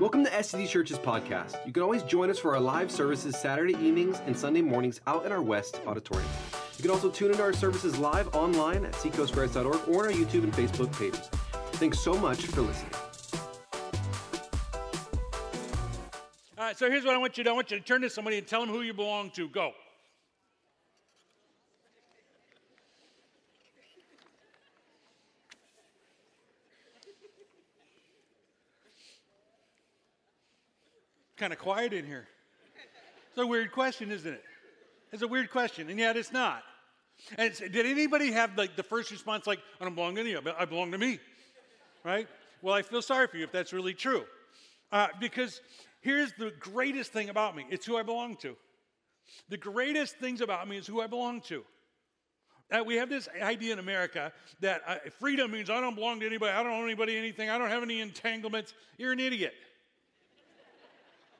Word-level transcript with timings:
Welcome 0.00 0.24
to 0.26 0.30
SCD 0.30 0.68
Church's 0.68 0.96
podcast. 0.96 1.66
You 1.66 1.72
can 1.72 1.82
always 1.82 2.04
join 2.04 2.30
us 2.30 2.38
for 2.38 2.54
our 2.54 2.60
live 2.60 2.88
services 2.88 3.36
Saturday 3.36 3.74
evenings 3.84 4.20
and 4.26 4.38
Sunday 4.38 4.62
mornings 4.62 5.00
out 5.08 5.26
in 5.26 5.32
our 5.32 5.42
West 5.42 5.80
auditorium. 5.88 6.30
You 6.76 6.82
can 6.82 6.92
also 6.92 7.10
tune 7.10 7.32
into 7.32 7.42
our 7.42 7.52
services 7.52 7.98
live 7.98 8.32
online 8.32 8.84
at 8.84 8.92
seacoastgrace.org 8.92 9.88
or 9.88 10.04
on 10.04 10.14
our 10.14 10.16
YouTube 10.16 10.44
and 10.44 10.52
Facebook 10.52 10.96
pages. 10.96 11.28
Thanks 11.72 11.98
so 11.98 12.14
much 12.14 12.46
for 12.46 12.60
listening. 12.60 12.92
All 16.56 16.64
right, 16.64 16.78
so 16.78 16.88
here's 16.88 17.04
what 17.04 17.16
I 17.16 17.18
want 17.18 17.36
you 17.36 17.42
to 17.42 17.50
do. 17.50 17.52
I 17.52 17.56
want 17.56 17.72
you 17.72 17.80
to 17.80 17.84
turn 17.84 18.02
to 18.02 18.10
somebody 18.10 18.38
and 18.38 18.46
tell 18.46 18.60
them 18.60 18.70
who 18.70 18.82
you 18.82 18.94
belong 18.94 19.30
to. 19.30 19.48
Go. 19.48 19.72
Kind 31.38 31.52
of 31.52 31.58
quiet 31.60 31.92
in 31.92 32.04
here. 32.04 32.26
It's 33.28 33.38
a 33.38 33.46
weird 33.46 33.70
question, 33.70 34.10
isn't 34.10 34.32
it? 34.32 34.42
It's 35.12 35.22
a 35.22 35.28
weird 35.28 35.50
question, 35.50 35.88
and 35.88 35.98
yet 35.98 36.16
it's 36.16 36.32
not. 36.32 36.64
And 37.36 37.48
it's, 37.48 37.60
did 37.60 37.86
anybody 37.86 38.32
have 38.32 38.56
like 38.58 38.74
the 38.74 38.82
first 38.82 39.10
response 39.10 39.46
like, 39.46 39.60
I 39.80 39.84
don't 39.84 39.94
belong 39.94 40.16
to 40.16 40.24
you, 40.24 40.40
I 40.58 40.64
belong 40.64 40.92
to 40.92 40.98
me, 40.98 41.20
right? 42.04 42.26
Well, 42.60 42.74
I 42.74 42.82
feel 42.82 43.02
sorry 43.02 43.28
for 43.28 43.36
you 43.36 43.44
if 43.44 43.52
that's 43.52 43.72
really 43.72 43.94
true, 43.94 44.24
uh, 44.90 45.08
because 45.20 45.60
here's 46.00 46.32
the 46.32 46.52
greatest 46.58 47.12
thing 47.12 47.28
about 47.28 47.54
me: 47.54 47.66
it's 47.70 47.86
who 47.86 47.96
I 47.96 48.02
belong 48.02 48.36
to. 48.38 48.56
The 49.48 49.56
greatest 49.56 50.16
things 50.16 50.40
about 50.40 50.68
me 50.68 50.76
is 50.76 50.86
who 50.86 51.00
I 51.00 51.06
belong 51.06 51.40
to. 51.42 51.64
Uh, 52.70 52.82
we 52.84 52.96
have 52.96 53.08
this 53.08 53.28
idea 53.40 53.72
in 53.72 53.78
America 53.78 54.32
that 54.60 54.82
uh, 54.86 54.96
freedom 55.18 55.52
means 55.52 55.70
I 55.70 55.80
don't 55.80 55.94
belong 55.94 56.20
to 56.20 56.26
anybody, 56.26 56.52
I 56.52 56.62
don't 56.62 56.72
owe 56.72 56.84
anybody 56.84 57.16
anything, 57.16 57.48
I 57.48 57.58
don't 57.58 57.70
have 57.70 57.82
any 57.82 58.00
entanglements. 58.00 58.74
You're 58.98 59.12
an 59.12 59.20
idiot. 59.20 59.54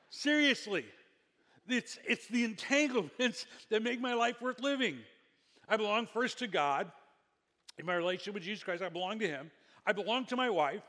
Seriously. 0.09 0.85
It's, 1.67 1.99
it's 2.05 2.27
the 2.27 2.43
entanglements 2.43 3.45
that 3.69 3.83
make 3.83 4.01
my 4.01 4.13
life 4.13 4.41
worth 4.41 4.59
living. 4.59 4.97
I 5.67 5.77
belong 5.77 6.07
first 6.07 6.39
to 6.39 6.47
God. 6.47 6.91
In 7.77 7.85
my 7.85 7.95
relationship 7.95 8.33
with 8.33 8.43
Jesus 8.43 8.63
Christ, 8.63 8.83
I 8.83 8.89
belong 8.89 9.19
to 9.19 9.27
Him. 9.27 9.51
I 9.85 9.93
belong 9.93 10.25
to 10.25 10.35
my 10.35 10.49
wife. 10.49 10.83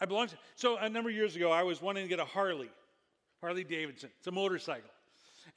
I 0.00 0.06
belong 0.06 0.28
to. 0.28 0.36
So 0.54 0.78
a 0.78 0.88
number 0.88 1.10
of 1.10 1.16
years 1.16 1.36
ago, 1.36 1.52
I 1.52 1.62
was 1.62 1.82
wanting 1.82 2.04
to 2.04 2.08
get 2.08 2.18
a 2.18 2.24
Harley, 2.24 2.70
Harley 3.42 3.64
Davidson. 3.64 4.10
It's 4.18 4.26
a 4.26 4.32
motorcycle, 4.32 4.88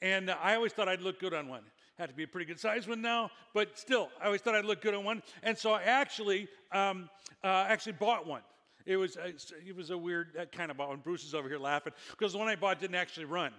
and 0.02 0.30
uh, 0.30 0.36
I 0.42 0.56
always 0.56 0.74
thought 0.74 0.90
I'd 0.90 1.02
look 1.02 1.20
good 1.20 1.34
on 1.34 1.48
one. 1.48 1.64
Had 1.98 2.10
to 2.10 2.16
be 2.16 2.24
a 2.24 2.28
pretty 2.28 2.46
good 2.46 2.60
size 2.60 2.88
one 2.88 3.02
now, 3.02 3.30
but 3.54 3.78
still, 3.78 4.10
I 4.22 4.26
always 4.26 4.42
thought 4.42 4.56
I'd 4.56 4.66
look 4.66 4.82
good 4.82 4.96
on 4.96 5.06
one. 5.06 5.22
And 5.44 5.58
so 5.58 5.72
I 5.72 5.84
actually, 5.84 6.48
um, 6.72 7.10
uh, 7.44 7.66
actually 7.70 7.94
bought 7.94 8.28
one. 8.28 8.42
It 8.86 8.98
was 8.98 9.16
a, 9.16 9.28
it 9.66 9.76
was 9.76 9.92
a 9.92 9.98
weird 9.98 10.50
kind 10.52 10.70
of 10.70 10.78
one. 10.78 11.00
Bruce 11.00 11.24
is 11.24 11.34
over 11.34 11.48
here 11.48 11.60
laughing 11.60 11.94
because 12.12 12.34
the 12.34 12.40
one 12.40 12.50
I 12.50 12.56
bought 12.56 12.80
didn't 12.80 12.96
actually 12.96 13.26
run, 13.26 13.54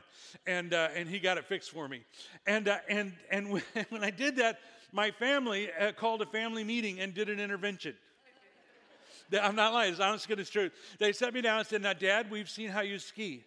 and 0.47 0.75
uh, 0.75 0.89
and 0.94 1.08
he 1.08 1.19
got 1.19 1.39
it 1.39 1.47
fixed 1.47 1.70
for 1.70 1.89
me. 1.89 2.03
And 2.47 2.69
uh, 2.69 2.78
and 2.89 3.12
and 3.30 3.50
when 3.89 4.05
I 4.05 4.11
did 4.11 4.36
that, 4.36 4.58
my 4.92 5.11
family 5.11 5.70
uh, 5.72 5.92
called 5.92 6.20
a 6.20 6.27
family 6.27 6.62
meeting 6.62 7.00
and 7.00 7.14
did 7.14 7.28
an 7.30 7.41
intervention. 7.41 7.95
I'm 9.33 9.56
not 9.56 9.72
lying. 9.72 9.91
It's 9.91 10.00
honest 10.00 10.28
to 10.28 10.45
truth. 10.45 10.72
They 10.98 11.12
sat 11.12 11.33
me 11.33 11.41
down 11.41 11.58
and 11.58 11.67
said, 11.67 11.80
"Now, 11.80 11.95
Dad, 11.95 12.30
we've 12.30 12.50
seen 12.50 12.69
how 12.69 12.83
you 12.83 12.98
ski, 12.98 13.45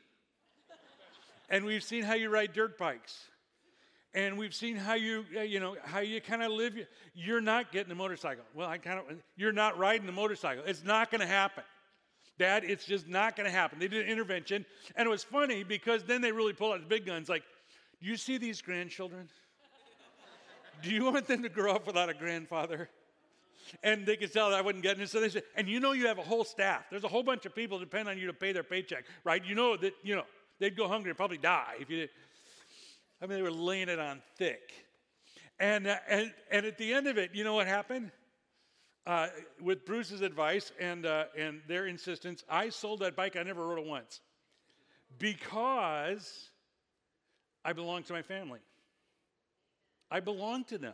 and 1.50 1.64
we've 1.64 1.84
seen 1.84 2.04
how 2.04 2.16
you 2.16 2.30
ride 2.30 2.54
dirt 2.54 2.78
bikes." 2.78 3.26
And 4.18 4.36
we've 4.36 4.56
seen 4.56 4.76
how 4.76 4.96
you 4.96 5.24
uh, 5.38 5.42
you 5.42 5.60
know 5.60 5.76
how 5.84 6.00
you 6.00 6.20
kind 6.20 6.42
of 6.42 6.52
live 6.52 6.76
you're 7.14 7.40
not 7.40 7.72
getting 7.72 7.92
a 7.92 7.96
motorcycle 7.96 8.44
well 8.56 8.68
i 8.68 8.78
kind 8.78 9.00
of 9.00 9.06
you're 9.36 9.54
not 9.54 9.78
riding 9.78 10.08
the 10.08 10.12
motorcycle 10.12 10.64
it's 10.66 10.84
not 10.84 11.12
going 11.12 11.22
to 11.22 11.28
happen 11.28 11.64
dad 12.40 12.64
it's 12.66 12.86
just 12.86 13.08
not 13.08 13.36
going 13.36 13.46
to 13.46 13.56
happen 13.56 13.78
they 13.78 13.88
did 13.88 14.06
an 14.06 14.12
intervention 14.12 14.66
and 14.96 15.06
it 15.06 15.10
was 15.10 15.24
funny 15.24 15.64
because 15.64 16.04
then 16.04 16.20
they 16.20 16.32
really 16.32 16.54
pulled 16.54 16.74
out 16.74 16.80
the 16.80 16.88
big 16.88 17.06
guns 17.06 17.30
like 17.30 17.44
do 18.02 18.08
you 18.08 18.18
see 18.18 18.38
these 18.38 18.60
grandchildren 18.62 19.30
do 20.82 20.90
you 20.90 21.06
want 21.06 21.28
them 21.28 21.44
to 21.44 21.50
grow 21.50 21.74
up 21.74 21.86
without 21.86 22.10
a 22.10 22.14
grandfather 22.14 22.90
and 23.84 24.06
they 24.06 24.16
could 24.16 24.34
tell 24.34 24.50
that 24.50 24.58
I 24.58 24.62
wasn't 24.62 24.84
getting 24.84 25.04
it. 25.04 25.10
So 25.10 25.20
they 25.20 25.28
said, 25.28 25.44
and 25.58 25.68
you 25.68 25.82
know 25.82 25.92
you 25.92 26.08
have 26.08 26.20
a 26.20 26.24
whole 26.24 26.46
staff. 26.46 26.86
There's 26.90 27.04
a 27.04 27.10
whole 27.10 27.22
bunch 27.22 27.46
of 27.46 27.54
people 27.54 27.78
depend 27.78 28.08
on 28.08 28.18
you 28.18 28.28
to 28.28 28.34
pay 28.34 28.54
their 28.54 28.64
paycheck, 28.64 29.04
right? 29.26 29.44
You 29.44 29.56
know 29.56 29.76
that, 29.76 29.94
you 30.04 30.16
know, 30.16 30.24
they'd 30.58 30.78
go 30.78 30.88
hungry 30.88 31.10
and 31.10 31.18
probably 31.18 31.38
die 31.38 31.74
if 31.78 31.90
you 31.90 31.98
did. 31.98 32.10
I 33.22 33.26
mean, 33.26 33.38
they 33.38 33.42
were 33.44 33.52
laying 33.52 33.90
it 33.90 34.00
on 34.00 34.22
thick. 34.38 34.74
And, 35.60 35.88
uh, 35.88 35.98
and, 36.08 36.34
and 36.52 36.66
at 36.66 36.78
the 36.78 36.94
end 36.94 37.08
of 37.08 37.18
it, 37.18 37.32
you 37.34 37.44
know 37.44 37.56
what 37.56 37.68
happened? 37.68 38.12
Uh, 39.06 39.28
with 39.62 39.86
Bruce's 39.86 40.22
advice 40.22 40.72
and, 40.80 41.06
uh, 41.06 41.26
and 41.38 41.62
their 41.68 41.88
insistence, 41.88 42.44
I 42.50 42.70
sold 42.70 43.00
that 43.00 43.16
bike. 43.16 43.36
I 43.38 43.44
never 43.44 43.66
rode 43.66 43.80
it 43.80 43.86
once 43.86 44.22
because 45.18 46.50
I 47.64 47.74
belong 47.74 48.04
to 48.04 48.14
my 48.14 48.22
family. 48.22 48.60
I 50.12 50.20
belong 50.20 50.66
to 50.66 50.78
them. 50.78 50.94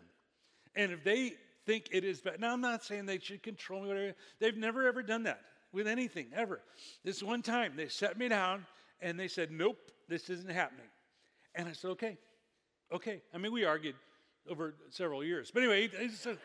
And 0.75 0.91
if 0.91 1.03
they 1.03 1.33
think 1.65 1.89
it 1.91 2.03
is 2.03 2.21
bad, 2.21 2.39
now 2.39 2.53
I'm 2.53 2.61
not 2.61 2.83
saying 2.83 3.05
they 3.05 3.19
should 3.19 3.43
control 3.43 3.81
me, 3.81 3.87
whatever. 3.89 4.15
They've 4.39 4.57
never 4.57 4.87
ever 4.87 5.03
done 5.03 5.23
that 5.23 5.41
with 5.71 5.87
anything, 5.87 6.27
ever. 6.35 6.61
This 7.03 7.21
one 7.21 7.41
time, 7.41 7.73
they 7.75 7.87
set 7.87 8.17
me 8.17 8.27
down 8.27 8.65
and 9.01 9.19
they 9.19 9.27
said, 9.27 9.51
Nope, 9.51 9.77
this 10.07 10.29
isn't 10.29 10.51
happening. 10.51 10.87
And 11.55 11.67
I 11.67 11.73
said, 11.73 11.91
okay, 11.91 12.17
okay. 12.91 13.21
I 13.33 13.37
mean, 13.37 13.51
we 13.51 13.65
argued 13.65 13.95
over 14.49 14.75
several 14.89 15.23
years. 15.23 15.51
But 15.53 15.63
anyway, 15.63 15.89
said, 16.15 16.37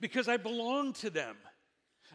because 0.00 0.28
I 0.28 0.36
belong 0.36 0.92
to 0.94 1.10
them. 1.10 1.36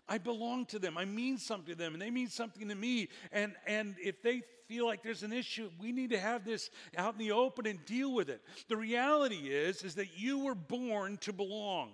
I 0.08 0.18
belong 0.18 0.66
to 0.68 0.80
them. 0.80 0.98
I 0.98 1.06
mean 1.06 1.38
something 1.38 1.74
to 1.74 1.78
them, 1.78 1.94
and 1.94 2.02
they 2.02 2.10
mean 2.10 2.30
something 2.30 2.68
to 2.70 2.76
me. 2.76 3.10
And, 3.32 3.54
and 3.68 3.96
if 4.00 4.22
they 4.22 4.42
feel 4.68 4.86
like 4.86 5.04
there's 5.04 5.24
an 5.24 5.34
issue, 5.34 5.70
we 5.80 5.92
need 5.92 6.12
to 6.12 6.20
have 6.20 6.46
this 6.46 6.70
out 6.98 7.14
in 7.14 7.20
the 7.20 7.32
open 7.32 7.68
and 7.68 7.84
deal 7.86 8.14
with 8.14 8.30
it. 8.30 8.42
The 8.68 8.78
reality 8.78 9.50
is, 9.50 9.84
is 9.84 9.96
that 9.96 10.18
you 10.18 10.40
were 10.40 10.56
born 10.56 11.18
to 11.22 11.34
belong. 11.34 11.92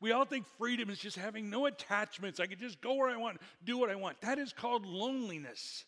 We 0.00 0.12
all 0.12 0.24
think 0.24 0.46
freedom 0.58 0.90
is 0.90 0.98
just 0.98 1.16
having 1.16 1.50
no 1.50 1.66
attachments. 1.66 2.40
I 2.40 2.46
can 2.46 2.58
just 2.58 2.80
go 2.80 2.94
where 2.94 3.08
I 3.08 3.16
want, 3.16 3.38
do 3.64 3.78
what 3.78 3.90
I 3.90 3.94
want. 3.94 4.20
That 4.22 4.38
is 4.38 4.52
called 4.52 4.86
loneliness. 4.86 5.84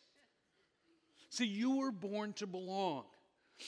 See, 1.36 1.44
you 1.44 1.76
were 1.76 1.92
born 1.92 2.32
to 2.34 2.46
belong. 2.46 3.04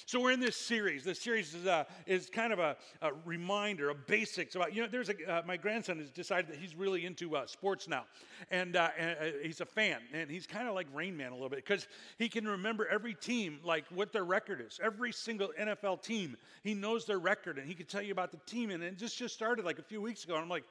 So 0.07 0.23
we're 0.23 0.33
in 0.33 0.41
this 0.41 0.57
series. 0.57 1.05
This 1.05 1.21
series 1.21 1.53
is, 1.53 1.67
uh, 1.67 1.85
is 2.07 2.31
kind 2.31 2.51
of 2.51 2.59
a, 2.59 2.79
a, 3.03 3.11
reminder, 3.27 3.91
a 3.91 3.95
basics 3.95 4.55
about, 4.55 4.75
you 4.75 4.81
know, 4.81 4.89
there's 4.89 5.11
a, 5.11 5.31
uh, 5.31 5.43
my 5.47 5.59
grandson 5.59 5.99
has 5.99 6.11
decided 6.11 6.49
that 6.51 6.57
he's 6.57 6.75
really 6.75 7.05
into 7.05 7.37
uh, 7.37 7.47
sports 7.47 7.87
now. 7.87 8.05
And, 8.51 8.77
uh, 8.77 8.89
and 8.99 9.17
uh, 9.21 9.25
he's 9.43 9.61
a 9.61 9.67
fan. 9.67 9.99
And 10.15 10.31
he's 10.31 10.47
kind 10.47 10.67
of 10.67 10.75
like 10.75 10.87
Rain 10.95 11.15
Man 11.15 11.31
a 11.31 11.35
little 11.35 11.51
bit 11.51 11.59
because 11.59 11.89
he 12.17 12.31
can 12.31 12.49
remember 12.49 12.89
every 12.91 13.13
team, 13.13 13.59
like 13.63 13.85
what 13.91 14.15
their 14.15 14.25
record 14.25 14.65
is. 14.67 14.81
Every 14.83 15.13
single 15.13 15.51
NFL 15.61 16.01
team, 16.03 16.39
he 16.63 16.73
knows 16.73 17.05
their 17.05 17.19
record 17.19 17.59
and 17.59 17.69
he 17.69 17.75
can 17.75 17.85
tell 17.85 18.01
you 18.01 18.13
about 18.13 18.31
the 18.31 18.41
team. 18.47 18.71
And 18.71 18.83
it 18.83 18.97
just, 18.97 19.19
just 19.19 19.35
started 19.35 19.67
like 19.67 19.79
a 19.79 19.85
few 19.85 20.01
weeks 20.01 20.25
ago. 20.25 20.37
And 20.37 20.43
I'm 20.43 20.49
like, 20.49 20.65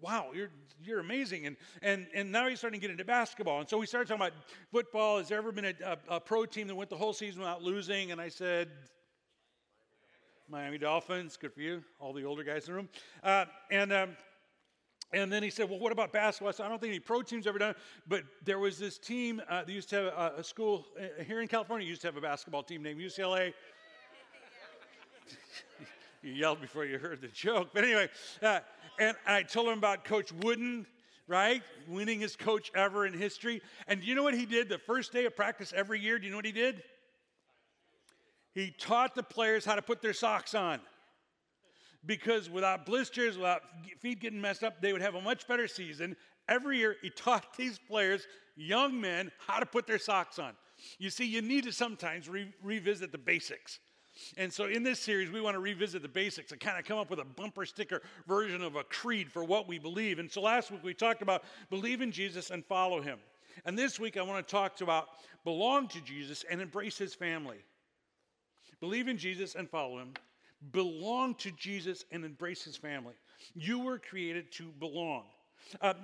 wow, 0.00 0.26
you're, 0.34 0.50
you're 0.82 1.00
amazing. 1.00 1.46
And, 1.46 1.56
and, 1.82 2.06
and 2.14 2.30
now 2.30 2.48
he's 2.48 2.58
starting 2.58 2.80
to 2.80 2.84
get 2.84 2.90
into 2.90 3.04
basketball. 3.04 3.60
And 3.60 3.68
so 3.68 3.78
we 3.78 3.86
started 3.86 4.08
talking 4.08 4.22
about 4.22 4.32
football. 4.70 5.18
Has 5.18 5.28
there 5.28 5.38
ever 5.38 5.52
been 5.52 5.66
a, 5.66 5.74
a, 5.84 6.16
a 6.16 6.20
pro 6.20 6.46
team 6.46 6.66
that 6.68 6.74
went 6.74 6.90
the 6.90 6.96
whole 6.96 7.12
season 7.12 7.40
without 7.40 7.62
losing? 7.62 8.12
And 8.12 8.20
I 8.20 8.28
said, 8.28 8.68
Miami 10.48 10.78
Dolphins, 10.78 11.36
good 11.36 11.52
for 11.52 11.60
you, 11.60 11.82
all 11.98 12.12
the 12.12 12.24
older 12.24 12.44
guys 12.44 12.68
in 12.68 12.72
the 12.72 12.76
room. 12.76 12.88
Uh, 13.22 13.46
and, 13.70 13.92
um, 13.92 14.16
and 15.12 15.32
then 15.32 15.42
he 15.42 15.50
said, 15.50 15.68
Well, 15.68 15.78
what 15.78 15.92
about 15.92 16.12
basketball? 16.12 16.52
So 16.52 16.64
I 16.64 16.68
don't 16.68 16.80
think 16.80 16.90
any 16.90 17.00
pro 17.00 17.22
teams 17.22 17.46
ever 17.46 17.58
done 17.58 17.70
it. 17.70 17.76
But 18.06 18.24
there 18.44 18.58
was 18.58 18.78
this 18.78 18.98
team 18.98 19.40
uh, 19.48 19.64
that 19.64 19.72
used 19.72 19.88
to 19.90 19.96
have 19.96 20.06
a, 20.06 20.34
a 20.38 20.44
school 20.44 20.86
uh, 20.98 21.22
here 21.24 21.40
in 21.40 21.48
California, 21.48 21.86
used 21.86 22.02
to 22.02 22.08
have 22.08 22.16
a 22.16 22.20
basketball 22.20 22.62
team 22.62 22.82
named 22.82 23.00
UCLA. 23.00 23.52
you 26.26 26.32
yelled 26.32 26.60
before 26.60 26.84
you 26.84 26.98
heard 26.98 27.20
the 27.20 27.28
joke. 27.28 27.68
But 27.72 27.84
anyway, 27.84 28.08
uh, 28.42 28.58
and 28.98 29.16
I 29.26 29.44
told 29.44 29.68
him 29.68 29.78
about 29.78 30.04
Coach 30.04 30.32
Wooden, 30.32 30.84
right? 31.28 31.62
Winningest 31.88 32.38
coach 32.38 32.72
ever 32.74 33.06
in 33.06 33.12
history. 33.12 33.62
And 33.86 34.00
do 34.00 34.06
you 34.06 34.16
know 34.16 34.24
what 34.24 34.34
he 34.34 34.44
did 34.44 34.68
the 34.68 34.78
first 34.78 35.12
day 35.12 35.24
of 35.26 35.36
practice 35.36 35.72
every 35.74 36.00
year? 36.00 36.18
Do 36.18 36.24
you 36.24 36.32
know 36.32 36.38
what 36.38 36.44
he 36.44 36.52
did? 36.52 36.82
He 38.54 38.74
taught 38.76 39.14
the 39.14 39.22
players 39.22 39.64
how 39.64 39.76
to 39.76 39.82
put 39.82 40.02
their 40.02 40.12
socks 40.12 40.54
on. 40.54 40.80
Because 42.04 42.50
without 42.50 42.86
blisters, 42.86 43.36
without 43.36 43.62
feet 44.00 44.20
getting 44.20 44.40
messed 44.40 44.64
up, 44.64 44.80
they 44.80 44.92
would 44.92 45.02
have 45.02 45.14
a 45.14 45.20
much 45.20 45.46
better 45.46 45.68
season. 45.68 46.16
Every 46.48 46.78
year, 46.78 46.96
he 47.02 47.10
taught 47.10 47.56
these 47.56 47.78
players, 47.78 48.26
young 48.56 49.00
men, 49.00 49.30
how 49.46 49.58
to 49.58 49.66
put 49.66 49.86
their 49.86 49.98
socks 49.98 50.38
on. 50.38 50.54
You 50.98 51.10
see, 51.10 51.24
you 51.24 51.42
need 51.42 51.64
to 51.64 51.72
sometimes 51.72 52.28
re- 52.28 52.52
revisit 52.62 53.12
the 53.12 53.18
basics. 53.18 53.78
And 54.36 54.52
so 54.52 54.66
in 54.66 54.82
this 54.82 54.98
series, 54.98 55.30
we 55.30 55.40
want 55.40 55.54
to 55.54 55.60
revisit 55.60 56.02
the 56.02 56.08
basics 56.08 56.52
and 56.52 56.60
kind 56.60 56.78
of 56.78 56.84
come 56.84 56.98
up 56.98 57.10
with 57.10 57.18
a 57.18 57.24
bumper 57.24 57.66
sticker 57.66 58.02
version 58.26 58.62
of 58.62 58.76
a 58.76 58.84
creed 58.84 59.30
for 59.30 59.44
what 59.44 59.68
we 59.68 59.78
believe. 59.78 60.18
And 60.18 60.30
so 60.30 60.40
last 60.40 60.70
week 60.70 60.82
we 60.82 60.94
talked 60.94 61.22
about 61.22 61.44
believe 61.70 62.00
in 62.00 62.12
Jesus 62.12 62.50
and 62.50 62.64
follow 62.64 63.00
him. 63.00 63.18
And 63.64 63.78
this 63.78 63.98
week 63.98 64.16
I 64.16 64.22
want 64.22 64.46
to 64.46 64.50
talk 64.50 64.80
about 64.80 65.08
belong 65.44 65.88
to 65.88 66.00
Jesus 66.00 66.44
and 66.50 66.60
embrace 66.60 66.98
his 66.98 67.14
family. 67.14 67.58
Believe 68.80 69.08
in 69.08 69.16
Jesus 69.16 69.54
and 69.54 69.68
follow 69.68 69.98
him. 69.98 70.12
Belong 70.72 71.34
to 71.36 71.50
Jesus 71.52 72.04
and 72.10 72.24
embrace 72.24 72.62
his 72.62 72.76
family. 72.76 73.14
You 73.54 73.78
were 73.78 73.98
created 73.98 74.50
to 74.52 74.64
belong. 74.78 75.24
Uh, 75.80 75.94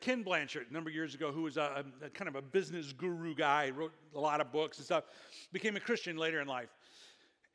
Ken 0.00 0.22
Blanchard, 0.22 0.66
a 0.70 0.72
number 0.72 0.88
of 0.88 0.94
years 0.94 1.14
ago, 1.14 1.30
who 1.30 1.42
was 1.42 1.56
a, 1.56 1.84
a, 2.02 2.08
kind 2.10 2.28
of 2.28 2.36
a 2.36 2.42
business 2.42 2.92
guru 2.92 3.34
guy, 3.34 3.70
wrote 3.70 3.92
a 4.14 4.20
lot 4.20 4.40
of 4.40 4.50
books 4.50 4.78
and 4.78 4.84
stuff, 4.84 5.04
became 5.52 5.76
a 5.76 5.80
Christian 5.80 6.16
later 6.16 6.40
in 6.40 6.48
life. 6.48 6.70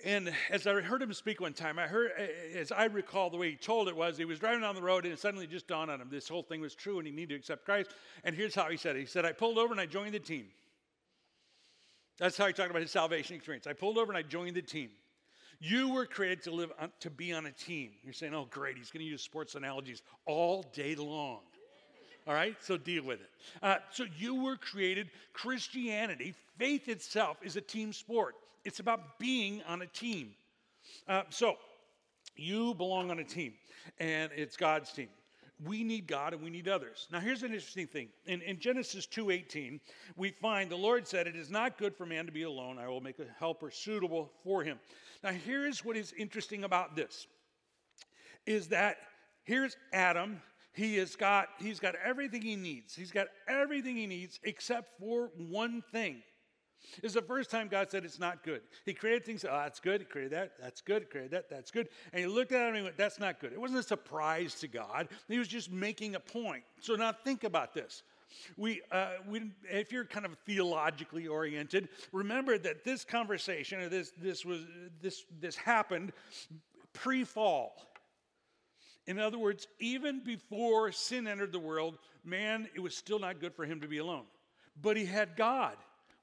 And 0.06 0.34
as 0.50 0.66
I 0.66 0.80
heard 0.80 1.01
him 1.01 1.12
speak 1.13 1.42
one 1.42 1.51
time, 1.51 1.78
I 1.78 1.86
heard, 1.86 2.12
as 2.56 2.72
I 2.72 2.86
recall, 2.86 3.30
the 3.30 3.36
way 3.36 3.51
he 3.51 3.57
told 3.57 3.90
it 3.90 3.96
was 3.96 4.18
he 4.18 4.24
was 4.24 4.40
driving 4.40 4.62
down 4.62 4.75
the 4.75 4.81
road 4.81 5.04
and 5.04 5.13
it 5.13 5.19
suddenly 5.19 5.46
just 5.46 5.68
dawned 5.68 5.92
on 5.92 6.00
him 6.00 6.07
this 6.10 6.30
whole 6.30 6.42
thing 6.42 6.62
was 6.62 6.74
true 6.74 7.00
and 7.00 7.07
he 7.07 7.12
needed 7.12 7.30
to 7.30 7.36
accept 7.36 7.66
Christ. 7.66 7.92
And 8.24 8.34
here's 8.34 8.56
how 8.56 8.69
he 8.69 8.78
said 8.78 8.96
it 8.96 9.00
He 9.00 9.06
said, 9.06 9.25
I 9.25 9.34
pulled 9.34 9.57
over 9.57 9.74
and 9.74 9.81
I 9.81 9.86
joined 9.86 10.13
the 10.13 10.19
team. 10.19 10.46
That's 12.18 12.38
how 12.38 12.48
he 12.48 12.54
talked 12.54 12.69
about 12.69 12.81
his 12.81 12.92
salvation 12.92 13.36
experience. 13.36 13.68
I 13.68 13.74
pulled 13.74 13.98
over 13.98 14.12
and 14.12 14.18
I 14.18 14.22
joined 14.22 14.56
the 14.56 14.62
team. 14.62 14.90
You 15.60 15.90
were 15.90 16.06
created 16.06 16.44
to 16.44 16.51
live 16.51 16.72
on, 16.80 16.92
to 17.01 17.10
be 17.10 17.34
on 17.34 17.46
a 17.46 17.51
team. 17.51 17.92
You're 18.04 18.13
saying, 18.13 18.34
oh, 18.34 18.48
great, 18.50 18.78
he's 18.78 18.92
going 18.92 19.04
to 19.06 19.10
use 19.10 19.22
sports 19.22 19.56
analogies 19.56 20.01
all 20.25 20.63
day 20.74 20.96
long. 20.96 21.40
All 22.25 22.34
right, 22.34 22.56
so 22.62 22.78
deal 22.78 23.04
with 23.04 23.19
it. 23.22 23.30
Uh, 23.62 23.78
so 23.92 24.06
you 24.18 24.36
were 24.36 24.56
created, 24.56 25.10
Christianity, 25.34 26.34
faith 26.57 26.88
itself 26.88 27.38
is 27.42 27.56
a 27.57 27.62
team 27.62 27.92
sport. 27.92 28.36
It's 28.65 28.79
about 28.79 29.19
being 29.19 29.61
on 29.67 29.81
a 29.81 29.88
team. 29.88 30.31
Uh, 31.07 31.23
so 31.29 31.57
you 32.35 32.73
belong 32.75 33.11
on 33.11 33.19
a 33.19 33.23
team, 33.23 33.53
and 34.00 34.31
it's 34.35 34.57
God's 34.57 34.91
team. 34.91 35.09
We 35.65 35.83
need 35.83 36.07
God 36.07 36.33
and 36.33 36.41
we 36.41 36.50
need 36.50 36.69
others. 36.69 37.07
Now 37.11 37.19
here's 37.19 37.44
an 37.44 37.51
interesting 37.51 37.88
thing. 37.88 38.07
In, 38.27 38.41
in 38.44 38.59
Genesis 38.59 39.06
2:18, 39.06 39.81
we 40.15 40.31
find 40.31 40.71
the 40.71 40.77
Lord 40.77 41.06
said, 41.06 41.27
It 41.27 41.35
is 41.35 41.50
not 41.50 41.77
good 41.77 41.95
for 41.95 42.06
man 42.06 42.25
to 42.27 42.31
be 42.31 42.44
alone. 42.44 42.77
I 42.77 42.88
will 42.88 43.01
make 43.01 43.19
a 43.19 43.25
helper 43.38 43.69
suitable 43.69 44.31
for 44.44 44.63
him. 44.63 44.79
Now, 45.23 45.31
here's 45.31 45.83
what 45.83 45.97
is 45.97 46.13
interesting 46.17 46.63
about 46.63 46.95
this 46.95 47.27
is 48.45 48.67
that 48.67 48.97
here's 49.44 49.75
Adam. 49.94 50.41
He 50.71 50.95
has 50.97 51.15
got, 51.15 51.50
he's 51.59 51.79
got 51.79 51.95
everything 52.03 52.41
he 52.41 52.55
needs. 52.55 52.95
He's 52.95 53.12
got 53.12 53.27
everything 53.47 53.97
he 53.97 54.07
needs 54.07 54.39
except 54.44 54.97
for 54.97 55.29
one 55.35 55.83
thing. 55.91 56.21
It's 57.03 57.13
the 57.13 57.21
first 57.21 57.49
time 57.51 57.67
God 57.67 57.91
said 57.91 58.05
it's 58.05 58.19
not 58.19 58.43
good. 58.43 58.61
He 58.85 58.93
created 58.93 59.25
things, 59.25 59.45
oh, 59.45 59.51
that's 59.51 59.79
good. 59.79 60.01
He 60.01 60.05
created 60.05 60.31
that, 60.33 60.53
that's 60.59 60.81
good. 60.81 61.03
He 61.03 61.05
created 61.07 61.31
that, 61.31 61.49
that's 61.49 61.71
good. 61.71 61.89
And 62.13 62.21
he 62.21 62.27
looked 62.27 62.51
at 62.51 62.61
it 62.61 62.67
and 62.67 62.77
he 62.77 62.83
went, 62.83 62.97
that's 62.97 63.19
not 63.19 63.39
good. 63.39 63.53
It 63.53 63.59
wasn't 63.59 63.79
a 63.79 63.83
surprise 63.83 64.55
to 64.55 64.67
God. 64.67 65.09
He 65.27 65.37
was 65.37 65.47
just 65.47 65.71
making 65.71 66.15
a 66.15 66.19
point. 66.19 66.63
So 66.79 66.95
now 66.95 67.11
think 67.11 67.43
about 67.43 67.73
this. 67.73 68.03
We, 68.57 68.81
uh, 68.91 69.13
we, 69.27 69.51
if 69.69 69.91
you're 69.91 70.05
kind 70.05 70.25
of 70.25 70.37
theologically 70.45 71.27
oriented, 71.27 71.89
remember 72.11 72.57
that 72.59 72.83
this 72.83 73.03
conversation 73.03 73.81
or 73.81 73.89
this, 73.89 74.11
this, 74.21 74.45
was, 74.45 74.61
this, 75.01 75.25
this 75.39 75.55
happened 75.55 76.11
pre 76.93 77.23
fall. 77.23 77.73
In 79.07 79.17
other 79.17 79.39
words, 79.39 79.67
even 79.79 80.19
before 80.23 80.91
sin 80.91 81.27
entered 81.27 81.51
the 81.51 81.59
world, 81.59 81.97
man, 82.23 82.69
it 82.75 82.79
was 82.79 82.95
still 82.95 83.17
not 83.17 83.39
good 83.39 83.55
for 83.55 83.65
him 83.65 83.81
to 83.81 83.87
be 83.87 83.97
alone. 83.97 84.25
But 84.81 84.97
he 84.97 85.05
had 85.05 85.35
God. 85.35 85.75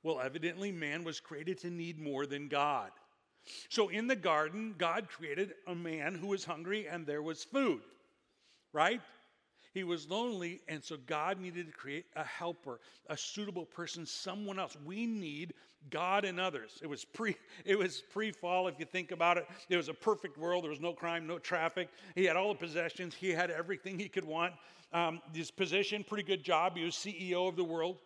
Well, 0.07 0.21
evidently, 0.21 0.71
man 0.71 1.03
was 1.03 1.19
created 1.19 1.59
to 1.63 1.67
need 1.69 1.99
more 1.99 2.27
than 2.27 2.47
God. 2.47 2.93
So 3.69 3.89
in 3.89 4.07
the 4.07 4.15
garden, 4.15 4.77
God 4.79 5.09
created 5.09 5.55
a 5.67 5.75
man 5.75 6.15
who 6.15 6.29
was 6.29 6.45
hungry 6.45 6.87
and 6.87 7.05
there 7.05 7.23
was 7.23 7.43
food, 7.43 7.81
right? 8.73 9.01
He 9.75 9.83
was 9.83 10.09
lonely, 10.09 10.61
and 10.69 10.83
so 10.83 10.97
God 11.09 11.41
needed 11.41 11.67
to 11.67 11.73
create 11.73 12.05
a 12.15 12.23
helper, 12.23 12.79
a 13.09 13.17
suitable 13.17 13.67
person, 13.67 14.07
someone 14.07 14.61
else. 14.61 14.77
We 14.87 15.07
need 15.07 15.55
God 15.91 16.25
and 16.25 16.39
others. 16.39 16.79
It 16.83 16.87
was 16.87 17.05
pre 17.05 17.35
it 17.65 17.77
was 17.77 18.05
pre-fall 18.13 18.69
if 18.69 18.79
you 18.79 18.85
think 18.85 19.11
about 19.11 19.39
it. 19.39 19.49
It 19.69 19.77
was 19.77 19.89
a 19.89 19.95
perfect 19.95 20.39
world. 20.39 20.63
There 20.63 20.71
was 20.71 20.79
no 20.79 20.93
crime, 20.93 21.27
no 21.27 21.41
traffic. 21.41 21.89
He 22.15 22.27
had 22.27 22.37
all 22.37 22.53
the 22.53 22.61
possessions. 22.61 23.13
He 23.13 23.31
had 23.31 23.51
everything 23.51 23.99
he 23.99 24.09
could 24.09 24.25
want. 24.25 24.55
Um, 24.93 25.21
his 25.35 25.51
position, 25.51 26.05
pretty 26.05 26.23
good 26.23 26.45
job. 26.45 26.77
He 26.77 26.85
was 26.85 26.95
CEO 26.95 27.49
of 27.49 27.57
the 27.57 27.65
world. 27.65 27.97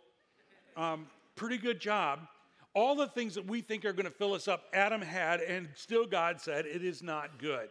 Um, 0.79 1.06
pretty 1.41 1.59
good 1.59 1.81
job. 1.81 2.21
All 2.75 2.95
the 2.95 3.09
things 3.09 3.35
that 3.35 3.47
we 3.47 3.61
think 3.61 3.85
are 3.85 3.93
going 3.93 4.05
to 4.05 4.13
fill 4.13 4.35
us 4.35 4.47
up, 4.47 4.65
Adam 4.73 5.03
had, 5.03 5.41
and 5.41 5.69
still 5.75 6.07
God 6.07 6.41
said 6.41 6.67
it 6.67 6.85
is 6.85 7.03
not 7.03 7.39
good 7.39 7.69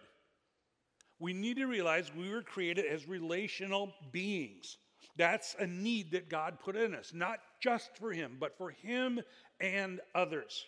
we 1.20 1.34
need 1.34 1.58
to 1.58 1.66
realize 1.66 2.12
we 2.16 2.30
were 2.30 2.42
created 2.42 2.86
as 2.86 3.08
relational 3.08 3.94
beings. 4.12 4.78
That's 5.18 5.56
a 5.60 5.68
need 5.68 6.12
that 6.12 6.30
God 6.30 6.60
put 6.60 6.78
in 6.78 6.96
us, 6.96 7.12
not 7.14 7.40
just 7.62 7.96
for 7.98 8.12
Him, 8.12 8.38
but 8.40 8.58
for 8.58 8.72
Him 8.72 9.20
and 9.60 10.00
others. 10.16 10.66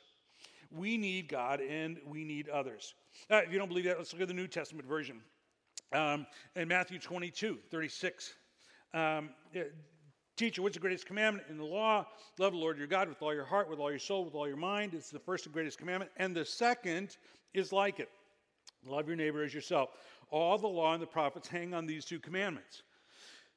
We 0.69 0.97
need 0.97 1.30
God 1.30 1.62
and 1.62 2.00
we 2.06 2.24
need 2.24 2.50
others. 2.50 2.94
Uh, 3.30 3.38
if 3.38 3.51
you 3.51 3.59
don't 3.59 3.69
believe 3.69 3.86
that, 3.86 3.97
let's 3.97 4.12
look 4.13 4.21
at 4.21 4.27
the 4.27 4.33
New 4.33 4.47
Testament 4.47 4.88
version. 4.88 5.21
Um, 5.94 6.25
in 6.56 6.68
Matthew 6.68 7.00
22, 7.00 7.59
36. 7.69 8.33
Um, 8.94 9.30
Teacher, 10.38 10.62
what's 10.62 10.75
the 10.75 10.80
greatest 10.80 11.06
commandment 11.06 11.48
in 11.50 11.57
the 11.57 11.63
law? 11.63 12.07
Love 12.39 12.54
the 12.54 12.60
Lord 12.60 12.78
your 12.78 12.88
God 12.88 13.10
with 13.10 13.22
all 13.22 13.33
your 13.33 13.45
heart, 13.45 13.69
with 13.69 13.80
all 13.80 13.89
your 13.89 14.00
soul, 14.00 14.25
with 14.25 14.33
all 14.33 14.48
your 14.48 14.57
mind. 14.57 14.94
It's 14.94 15.10
the 15.10 15.19
first 15.19 15.45
and 15.45 15.54
greatest 15.54 15.78
commandment. 15.78 16.12
And 16.18 16.36
the 16.36 16.45
second 16.45 17.18
is 17.54 17.72
like 17.72 18.00
it 18.00 18.10
love 18.86 19.07
your 19.07 19.16
neighbor 19.16 19.44
as 19.44 19.54
yourself 19.54 19.92
all 20.31 20.57
the 20.57 20.68
law 20.68 20.94
and 20.94 21.01
the 21.01 21.07
prophets 21.07 21.48
hang 21.48 21.74
on 21.74 21.86
these 21.86 22.06
two 22.06 22.19
commandments. 22.19 22.83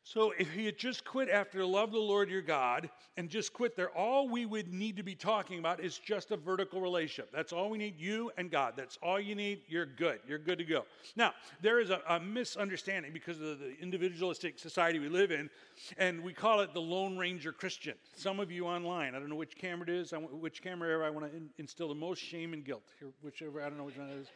So 0.06 0.34
if 0.38 0.52
had 0.66 0.76
just 0.76 1.06
quit 1.06 1.30
after 1.30 1.64
love 1.64 1.90
the 1.90 1.98
Lord 1.98 2.28
your 2.28 2.42
God 2.42 2.90
and 3.16 3.30
just 3.30 3.54
quit 3.54 3.74
there, 3.74 3.88
all 3.96 4.28
we 4.28 4.44
would 4.44 4.70
need 4.70 4.98
to 4.98 5.02
be 5.02 5.14
talking 5.14 5.58
about 5.58 5.80
is 5.80 5.98
just 5.98 6.30
a 6.30 6.36
vertical 6.36 6.82
relationship. 6.82 7.30
That's 7.32 7.54
all 7.54 7.70
we 7.70 7.78
need, 7.78 7.98
you 7.98 8.30
and 8.36 8.50
God. 8.50 8.74
That's 8.76 8.98
all 9.02 9.18
you 9.18 9.34
need. 9.34 9.62
You're 9.66 9.86
good. 9.86 10.20
You're 10.28 10.38
good 10.38 10.58
to 10.58 10.64
go. 10.64 10.84
Now, 11.16 11.32
there 11.62 11.80
is 11.80 11.88
a, 11.88 12.02
a 12.06 12.20
misunderstanding 12.20 13.14
because 13.14 13.40
of 13.40 13.60
the 13.60 13.74
individualistic 13.80 14.58
society 14.58 14.98
we 14.98 15.08
live 15.08 15.32
in, 15.32 15.48
and 15.96 16.22
we 16.22 16.34
call 16.34 16.60
it 16.60 16.74
the 16.74 16.82
Lone 16.82 17.16
Ranger 17.16 17.52
Christian. 17.52 17.94
Some 18.14 18.40
of 18.40 18.52
you 18.52 18.66
online, 18.66 19.14
I 19.14 19.18
don't 19.18 19.30
know 19.30 19.36
which 19.36 19.56
camera 19.56 19.88
it 19.88 19.94
is, 19.94 20.12
which 20.12 20.62
camera 20.62 21.06
I 21.06 21.08
want 21.08 21.32
to 21.32 21.40
instill 21.56 21.88
the 21.88 21.94
most 21.94 22.18
shame 22.18 22.52
and 22.52 22.62
guilt. 22.62 22.82
Whichever, 23.22 23.62
I 23.62 23.70
don't 23.70 23.78
know 23.78 23.84
which 23.84 23.96
one 23.96 24.10
it 24.10 24.18
is. 24.20 24.26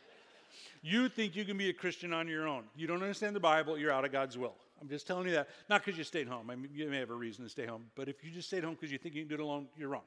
You 0.82 1.08
think 1.08 1.37
you 1.37 1.44
can 1.44 1.56
be 1.56 1.69
a 1.69 1.72
Christian 1.72 2.12
on 2.12 2.28
your 2.28 2.46
own. 2.46 2.64
You 2.76 2.87
don't 2.87 3.02
understand 3.02 3.34
the 3.37 3.40
Bible, 3.40 3.78
you're 3.78 3.93
out 3.93 4.05
of 4.05 4.12
God's 4.12 4.38
will. 4.38 4.55
I'm 4.81 4.88
just 4.88 5.06
telling 5.06 5.26
you 5.26 5.32
that. 5.32 5.49
Not 5.69 5.84
because 5.84 5.99
you 5.99 6.05
stayed 6.05 6.28
home. 6.28 6.50
I 6.50 6.55
mean, 6.55 6.70
you 6.72 6.88
may 6.88 6.99
have 6.99 7.10
a 7.10 7.14
reason 7.14 7.44
to 7.44 7.50
stay 7.50 7.66
home. 7.66 7.84
But 7.96 8.08
if 8.08 8.22
you 8.22 8.31
just 8.31 8.49
stayed 8.49 8.64
home 8.64 8.75
because 8.75 8.93
you 8.93 8.99
think 8.99 9.14
you 9.14 9.22
can 9.22 9.28
do 9.28 9.34
it 9.34 9.40
alone, 9.40 9.66
you're 9.76 9.88
wrong. 9.88 10.02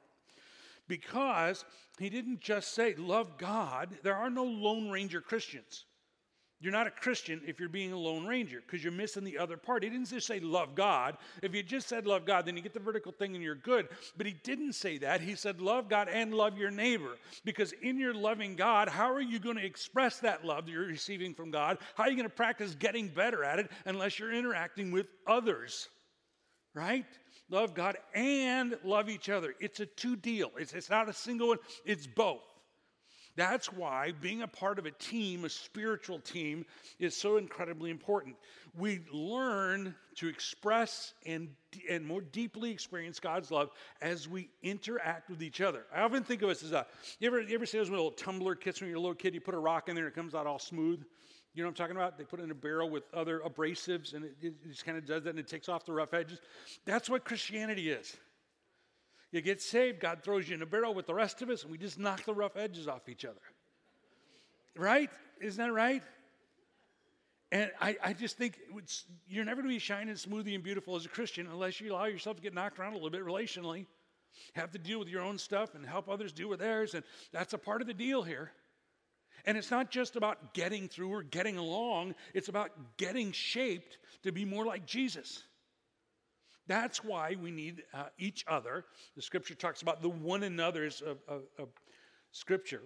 Because 0.88 1.64
he 1.98 2.08
didn't 2.08 2.40
just 2.40 2.74
say, 2.74 2.94
love 2.96 3.38
God. 3.38 3.90
There 4.02 4.16
are 4.16 4.30
no 4.30 4.44
Lone 4.44 4.90
Ranger 4.90 5.20
Christians. 5.20 5.84
You're 6.62 6.70
not 6.70 6.86
a 6.86 6.92
Christian 6.92 7.42
if 7.44 7.58
you're 7.58 7.68
being 7.68 7.92
a 7.92 7.98
lone 7.98 8.24
ranger 8.24 8.62
because 8.64 8.84
you're 8.84 8.92
missing 8.92 9.24
the 9.24 9.36
other 9.36 9.56
part. 9.56 9.82
He 9.82 9.90
didn't 9.90 10.08
just 10.08 10.28
say 10.28 10.38
love 10.38 10.76
God. 10.76 11.16
If 11.42 11.56
you 11.56 11.62
just 11.64 11.88
said 11.88 12.06
love 12.06 12.24
God, 12.24 12.46
then 12.46 12.56
you 12.56 12.62
get 12.62 12.72
the 12.72 12.78
vertical 12.78 13.10
thing 13.10 13.34
and 13.34 13.42
you're 13.42 13.56
good. 13.56 13.88
But 14.16 14.26
he 14.26 14.34
didn't 14.44 14.74
say 14.74 14.96
that. 14.98 15.20
He 15.20 15.34
said 15.34 15.60
love 15.60 15.88
God 15.88 16.08
and 16.08 16.32
love 16.32 16.56
your 16.56 16.70
neighbor. 16.70 17.16
Because 17.44 17.72
in 17.82 17.98
your 17.98 18.14
loving 18.14 18.54
God, 18.54 18.88
how 18.88 19.12
are 19.12 19.20
you 19.20 19.40
going 19.40 19.56
to 19.56 19.66
express 19.66 20.20
that 20.20 20.44
love 20.44 20.66
that 20.66 20.72
you're 20.72 20.86
receiving 20.86 21.34
from 21.34 21.50
God? 21.50 21.78
How 21.96 22.04
are 22.04 22.10
you 22.10 22.16
going 22.16 22.28
to 22.28 22.34
practice 22.34 22.76
getting 22.76 23.08
better 23.08 23.42
at 23.42 23.58
it 23.58 23.68
unless 23.84 24.20
you're 24.20 24.32
interacting 24.32 24.92
with 24.92 25.08
others? 25.26 25.88
Right? 26.74 27.06
Love 27.50 27.74
God 27.74 27.96
and 28.14 28.78
love 28.84 29.08
each 29.10 29.28
other. 29.28 29.54
It's 29.58 29.80
a 29.80 29.86
two 29.86 30.14
deal. 30.14 30.52
It's, 30.56 30.74
it's 30.74 30.90
not 30.90 31.08
a 31.08 31.12
single 31.12 31.48
one, 31.48 31.58
it's 31.84 32.06
both. 32.06 32.42
That's 33.34 33.72
why 33.72 34.12
being 34.20 34.42
a 34.42 34.48
part 34.48 34.78
of 34.78 34.86
a 34.86 34.90
team, 34.90 35.44
a 35.44 35.48
spiritual 35.48 36.18
team, 36.18 36.66
is 36.98 37.16
so 37.16 37.38
incredibly 37.38 37.90
important. 37.90 38.36
We 38.76 39.00
learn 39.10 39.94
to 40.16 40.28
express 40.28 41.14
and, 41.24 41.48
and 41.88 42.04
more 42.04 42.20
deeply 42.20 42.70
experience 42.70 43.20
God's 43.20 43.50
love 43.50 43.70
as 44.02 44.28
we 44.28 44.50
interact 44.62 45.30
with 45.30 45.42
each 45.42 45.60
other. 45.60 45.84
I 45.94 46.02
often 46.02 46.24
think 46.24 46.42
of 46.42 46.50
us 46.50 46.62
as 46.62 46.72
a 46.72 46.86
you 47.20 47.28
ever, 47.28 47.40
you 47.40 47.54
ever 47.54 47.64
see 47.64 47.78
those 47.78 47.90
little 47.90 48.10
tumbler 48.10 48.54
kits 48.54 48.80
when 48.80 48.90
you're 48.90 48.98
a 48.98 49.00
little 49.00 49.14
kid? 49.14 49.34
You 49.34 49.40
put 49.40 49.54
a 49.54 49.58
rock 49.58 49.88
in 49.88 49.94
there 49.94 50.04
and 50.04 50.12
it 50.12 50.16
comes 50.16 50.34
out 50.34 50.46
all 50.46 50.58
smooth. 50.58 51.02
You 51.54 51.62
know 51.62 51.68
what 51.68 51.72
I'm 51.72 51.76
talking 51.76 51.96
about? 51.96 52.18
They 52.18 52.24
put 52.24 52.40
it 52.40 52.44
in 52.44 52.50
a 52.50 52.54
barrel 52.54 52.88
with 52.88 53.04
other 53.14 53.40
abrasives 53.40 54.14
and 54.14 54.24
it, 54.24 54.36
it 54.42 54.54
just 54.68 54.84
kind 54.84 54.96
of 54.96 55.06
does 55.06 55.24
that 55.24 55.30
and 55.30 55.38
it 55.38 55.48
takes 55.48 55.68
off 55.68 55.84
the 55.84 55.92
rough 55.92 56.14
edges. 56.14 56.38
That's 56.84 57.08
what 57.08 57.24
Christianity 57.24 57.90
is. 57.90 58.16
You 59.32 59.40
get 59.40 59.62
saved, 59.62 59.98
God 59.98 60.22
throws 60.22 60.48
you 60.48 60.54
in 60.54 60.62
a 60.62 60.66
barrel 60.66 60.94
with 60.94 61.06
the 61.06 61.14
rest 61.14 61.40
of 61.40 61.48
us, 61.48 61.62
and 61.62 61.72
we 61.72 61.78
just 61.78 61.98
knock 61.98 62.24
the 62.24 62.34
rough 62.34 62.56
edges 62.56 62.86
off 62.86 63.08
each 63.08 63.24
other. 63.24 63.40
Right? 64.76 65.10
Isn't 65.40 65.64
that 65.64 65.72
right? 65.72 66.02
And 67.50 67.70
I, 67.80 67.96
I 68.02 68.12
just 68.12 68.36
think 68.38 68.58
you're 69.28 69.44
never 69.44 69.62
going 69.62 69.72
to 69.72 69.76
be 69.76 69.78
shining, 69.78 70.14
smoothie, 70.14 70.54
and 70.54 70.62
beautiful 70.62 70.96
as 70.96 71.06
a 71.06 71.08
Christian 71.08 71.46
unless 71.46 71.80
you 71.80 71.92
allow 71.92 72.04
yourself 72.04 72.36
to 72.36 72.42
get 72.42 72.54
knocked 72.54 72.78
around 72.78 72.92
a 72.92 72.96
little 72.96 73.10
bit 73.10 73.24
relationally, 73.24 73.86
have 74.54 74.70
to 74.72 74.78
deal 74.78 74.98
with 74.98 75.08
your 75.08 75.22
own 75.22 75.38
stuff 75.38 75.74
and 75.74 75.84
help 75.84 76.08
others 76.08 76.32
deal 76.32 76.48
with 76.48 76.60
theirs. 76.60 76.94
And 76.94 77.04
that's 77.32 77.52
a 77.52 77.58
part 77.58 77.80
of 77.80 77.86
the 77.86 77.94
deal 77.94 78.22
here. 78.22 78.52
And 79.44 79.58
it's 79.58 79.70
not 79.70 79.90
just 79.90 80.16
about 80.16 80.54
getting 80.54 80.88
through 80.88 81.10
or 81.12 81.22
getting 81.22 81.56
along, 81.56 82.14
it's 82.32 82.48
about 82.48 82.70
getting 82.96 83.32
shaped 83.32 83.98
to 84.22 84.32
be 84.32 84.44
more 84.44 84.64
like 84.64 84.86
Jesus. 84.86 85.42
That's 86.72 87.04
why 87.04 87.36
we 87.38 87.50
need 87.50 87.82
uh, 87.92 88.04
each 88.16 88.46
other. 88.48 88.86
The 89.14 89.20
scripture 89.20 89.54
talks 89.54 89.82
about 89.82 90.00
the 90.00 90.08
one 90.08 90.42
another's 90.44 91.02
of, 91.02 91.18
of, 91.28 91.42
of 91.58 91.68
scripture. 92.30 92.80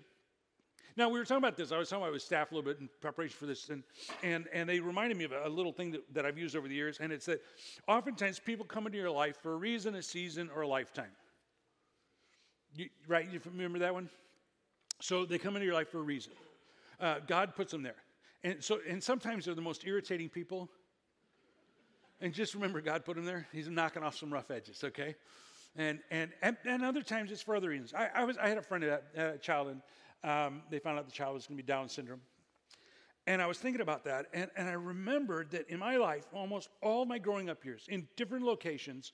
Now 0.96 1.08
we 1.08 1.20
were 1.20 1.24
talking 1.24 1.44
about 1.44 1.56
this. 1.56 1.70
I 1.70 1.78
was 1.78 1.88
talking 1.88 2.02
about 2.02 2.12
with 2.12 2.22
staff 2.22 2.50
a 2.50 2.54
little 2.56 2.68
bit 2.68 2.80
in 2.80 2.88
preparation 3.00 3.36
for 3.38 3.46
this, 3.46 3.68
and 3.68 3.84
and 4.24 4.48
and 4.52 4.68
they 4.68 4.80
reminded 4.80 5.16
me 5.16 5.22
of 5.22 5.30
a, 5.30 5.46
a 5.46 5.48
little 5.48 5.70
thing 5.70 5.92
that, 5.92 6.02
that 6.14 6.26
I've 6.26 6.36
used 6.36 6.56
over 6.56 6.66
the 6.66 6.74
years, 6.74 6.98
and 6.98 7.12
it's 7.12 7.26
that 7.26 7.40
oftentimes 7.86 8.40
people 8.40 8.66
come 8.66 8.86
into 8.86 8.98
your 8.98 9.10
life 9.10 9.36
for 9.40 9.52
a 9.52 9.56
reason, 9.56 9.94
a 9.94 10.02
season, 10.02 10.50
or 10.52 10.62
a 10.62 10.68
lifetime. 10.68 11.12
You, 12.74 12.88
right? 13.06 13.30
You 13.30 13.40
remember 13.44 13.78
that 13.78 13.94
one? 13.94 14.10
So 15.00 15.24
they 15.24 15.38
come 15.38 15.54
into 15.54 15.66
your 15.66 15.76
life 15.76 15.90
for 15.90 15.98
a 15.98 16.02
reason. 16.02 16.32
Uh, 16.98 17.20
God 17.24 17.54
puts 17.54 17.70
them 17.70 17.84
there, 17.84 18.02
and 18.42 18.64
so 18.64 18.80
and 18.88 19.00
sometimes 19.00 19.44
they're 19.44 19.54
the 19.54 19.62
most 19.62 19.86
irritating 19.86 20.28
people. 20.28 20.68
And 22.20 22.32
just 22.32 22.54
remember, 22.54 22.80
God 22.80 23.04
put 23.04 23.18
him 23.18 23.24
there. 23.24 23.46
He's 23.52 23.68
knocking 23.68 24.02
off 24.02 24.16
some 24.16 24.32
rough 24.32 24.50
edges. 24.50 24.82
Okay. 24.82 25.14
And, 25.76 26.00
and, 26.10 26.30
and, 26.40 26.56
and 26.64 26.82
other 26.82 27.02
times 27.02 27.30
it's 27.30 27.42
for 27.42 27.54
other 27.54 27.68
reasons. 27.68 27.92
I, 27.92 28.08
I, 28.14 28.24
was, 28.24 28.38
I 28.38 28.48
had 28.48 28.56
a 28.56 28.62
friend, 28.62 28.82
a, 28.84 29.00
a 29.16 29.38
child, 29.38 29.68
and 29.68 29.82
um, 30.24 30.62
they 30.70 30.78
found 30.78 30.98
out 30.98 31.04
the 31.04 31.12
child 31.12 31.34
was 31.34 31.46
going 31.46 31.58
to 31.58 31.62
be 31.62 31.66
Down 31.66 31.88
syndrome. 31.88 32.22
And 33.26 33.42
I 33.42 33.46
was 33.46 33.58
thinking 33.58 33.80
about 33.80 34.04
that, 34.04 34.26
and, 34.32 34.50
and 34.56 34.68
I 34.68 34.72
remembered 34.72 35.50
that 35.50 35.68
in 35.68 35.80
my 35.80 35.96
life, 35.96 36.26
almost 36.32 36.68
all 36.80 37.04
my 37.04 37.18
growing 37.18 37.50
up 37.50 37.64
years, 37.64 37.86
in 37.88 38.06
different 38.16 38.44
locations, 38.44 39.12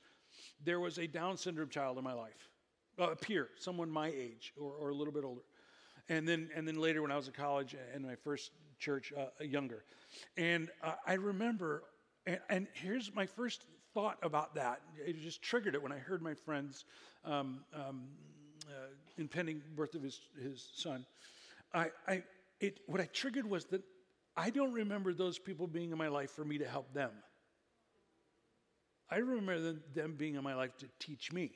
there 0.62 0.80
was 0.80 0.98
a 0.98 1.06
Down 1.06 1.36
syndrome 1.36 1.70
child 1.70 1.98
in 1.98 2.04
my 2.04 2.12
life, 2.12 2.48
uh, 3.00 3.10
a 3.10 3.16
peer, 3.16 3.48
someone 3.56 3.90
my 3.90 4.08
age 4.08 4.52
or, 4.60 4.72
or 4.72 4.90
a 4.90 4.94
little 4.94 5.12
bit 5.12 5.24
older. 5.24 5.40
And 6.08 6.28
then, 6.28 6.50
and 6.54 6.68
then 6.68 6.76
later 6.76 7.00
when 7.02 7.10
I 7.10 7.16
was 7.16 7.26
in 7.26 7.32
college 7.32 7.74
and 7.94 8.04
my 8.04 8.14
first 8.14 8.52
church, 8.78 9.12
uh, 9.16 9.26
younger. 9.42 9.84
And 10.36 10.68
uh, 10.82 10.92
I 11.06 11.14
remember, 11.14 11.84
and, 12.26 12.40
and, 12.48 12.66
here's 12.72 13.14
my 13.14 13.26
first 13.26 13.64
thought 13.94 14.18
about 14.22 14.54
that. 14.54 14.80
It 15.04 15.20
just 15.20 15.42
triggered 15.42 15.74
it 15.74 15.82
when 15.82 15.92
I 15.92 15.98
heard 15.98 16.22
my 16.22 16.34
friends 16.34 16.84
um, 17.24 17.64
um, 17.74 18.04
uh, 18.68 18.88
impending 19.18 19.62
birth 19.74 19.94
of 19.94 20.02
his, 20.02 20.20
his 20.40 20.70
son, 20.74 21.04
I, 21.74 21.90
I, 22.06 22.22
it, 22.60 22.80
what 22.86 23.00
I 23.00 23.06
triggered 23.12 23.48
was 23.48 23.64
that 23.66 23.82
I 24.36 24.50
don't 24.50 24.72
remember 24.72 25.12
those 25.12 25.38
people 25.38 25.66
being 25.66 25.90
in 25.90 25.98
my 25.98 26.08
life 26.08 26.30
for 26.30 26.44
me 26.44 26.58
to 26.58 26.66
help 26.66 26.92
them. 26.94 27.10
I 29.10 29.16
remember 29.18 29.60
them, 29.60 29.82
them 29.94 30.14
being 30.16 30.36
in 30.36 30.42
my 30.42 30.54
life 30.54 30.76
to 30.78 30.88
teach 30.98 31.32
me. 31.32 31.52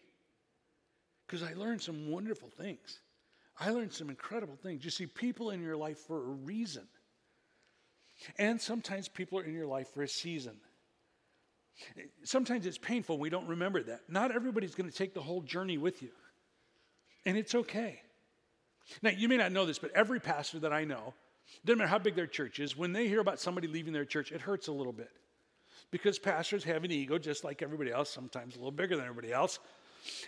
Because 1.27 1.43
I 1.43 1.55
learned 1.55 1.81
some 1.81 2.11
wonderful 2.11 2.51
things. 2.51 3.01
I 3.59 3.71
learned 3.71 3.93
some 3.93 4.11
incredible 4.11 4.57
things. 4.57 4.85
You 4.85 4.91
see, 4.91 5.07
people 5.07 5.51
in 5.51 5.63
your 5.63 5.77
life 5.77 5.99
for 5.99 6.19
a 6.19 6.35
reason. 6.45 6.87
And 8.39 8.61
sometimes 8.61 9.09
people 9.09 9.39
are 9.39 9.45
in 9.45 9.53
your 9.53 9.67
life 9.67 9.89
for 9.93 10.03
a 10.03 10.09
season. 10.09 10.57
Sometimes 12.25 12.67
it's 12.67 12.79
painful. 12.79 13.19
We 13.19 13.29
don't 13.29 13.49
remember 13.49 13.83
that. 13.83 14.01
Not 14.09 14.31
everybody's 14.35 14.75
going 14.75 14.91
to 14.91 14.97
take 14.97 15.15
the 15.15 15.21
whole 15.21 15.43
journey 15.43 15.79
with 15.79 16.03
you. 16.03 16.11
And 17.27 17.37
it's 17.37 17.55
okay. 17.55 18.01
Now, 19.03 19.11
you 19.11 19.29
may 19.29 19.37
not 19.37 19.53
know 19.53 19.67
this, 19.67 19.79
but 19.79 19.91
every 19.95 20.21
pastor 20.21 20.61
that 20.61 20.73
I 20.73 20.85
know, 20.85 21.13
doesn't 21.65 21.79
matter 21.79 21.89
how 21.89 21.99
big 21.99 22.15
their 22.15 22.27
church 22.27 22.61
is, 22.61 22.77
when 22.77 22.93
they 22.93 23.09
hear 23.09 23.21
about 23.21 23.41
somebody 23.41 23.69
leaving 23.69 23.93
their 23.93 24.05
church, 24.05 24.33
it 24.33 24.41
hurts 24.41 24.69
a 24.69 24.73
little 24.73 24.93
bit. 24.93 25.11
Because 25.91 26.19
pastors 26.19 26.65
have 26.65 26.85
an 26.85 26.91
ego 26.91 27.19
just 27.19 27.45
like 27.45 27.63
everybody 27.63 27.91
else, 27.91 28.11
sometimes 28.11 28.55
a 28.55 28.59
little 28.59 28.73
bigger 28.73 28.97
than 28.97 29.05
everybody 29.05 29.33
else. 29.33 29.59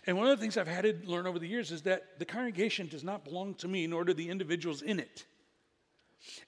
And 0.07 0.17
one 0.17 0.27
of 0.27 0.37
the 0.37 0.43
things 0.43 0.57
I've 0.57 0.69
had 0.69 0.85
to 0.85 1.11
learn 1.11 1.27
over 1.27 1.39
the 1.39 1.49
years 1.49 1.71
is 1.71 1.83
that 1.83 2.19
the 2.19 2.25
congregation 2.25 2.89
does 2.89 3.05
not 3.05 3.25
belong 3.25 3.55
to 3.55 3.69
me, 3.69 3.87
nor 3.87 4.05
do 4.05 4.13
the 4.13 4.29
individuals 4.29 4.83
in 4.83 4.99
it. 4.99 5.25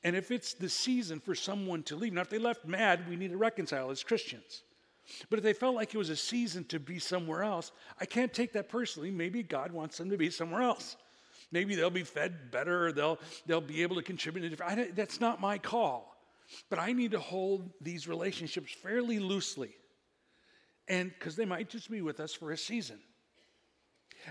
And 0.02 0.16
if 0.16 0.30
it's 0.30 0.54
the 0.54 0.68
season 0.68 1.20
for 1.20 1.34
someone 1.34 1.82
to 1.84 1.96
leave, 1.96 2.12
now 2.12 2.22
if 2.22 2.30
they 2.30 2.38
left 2.38 2.66
mad, 2.66 3.08
we 3.08 3.16
need 3.16 3.30
to 3.30 3.36
reconcile 3.36 3.90
as 3.90 4.02
Christians. 4.02 4.62
But 5.28 5.38
if 5.38 5.42
they 5.42 5.52
felt 5.52 5.74
like 5.74 5.94
it 5.94 5.98
was 5.98 6.10
a 6.10 6.16
season 6.16 6.64
to 6.64 6.78
be 6.78 6.98
somewhere 6.98 7.42
else, 7.42 7.72
I 8.00 8.04
can't 8.04 8.32
take 8.32 8.52
that 8.52 8.68
personally. 8.68 9.10
Maybe 9.10 9.42
God 9.42 9.72
wants 9.72 9.98
them 9.98 10.10
to 10.10 10.16
be 10.16 10.30
somewhere 10.30 10.62
else. 10.62 10.96
Maybe 11.52 11.74
they'll 11.74 11.90
be 11.90 12.04
fed 12.04 12.50
better, 12.52 12.86
or 12.86 12.92
they'll, 12.92 13.18
they'll 13.46 13.60
be 13.60 13.82
able 13.82 13.96
to 13.96 14.02
contribute. 14.02 14.44
In 14.44 14.50
different, 14.50 14.78
I, 14.78 14.90
that's 14.92 15.20
not 15.20 15.40
my 15.40 15.58
call. 15.58 16.16
But 16.68 16.78
I 16.78 16.92
need 16.92 17.12
to 17.12 17.18
hold 17.18 17.70
these 17.80 18.06
relationships 18.08 18.72
fairly 18.72 19.18
loosely. 19.18 19.70
And 20.88 21.10
because 21.10 21.36
they 21.36 21.44
might 21.44 21.68
just 21.68 21.90
be 21.90 22.02
with 22.02 22.20
us 22.20 22.34
for 22.34 22.52
a 22.52 22.56
season. 22.56 22.98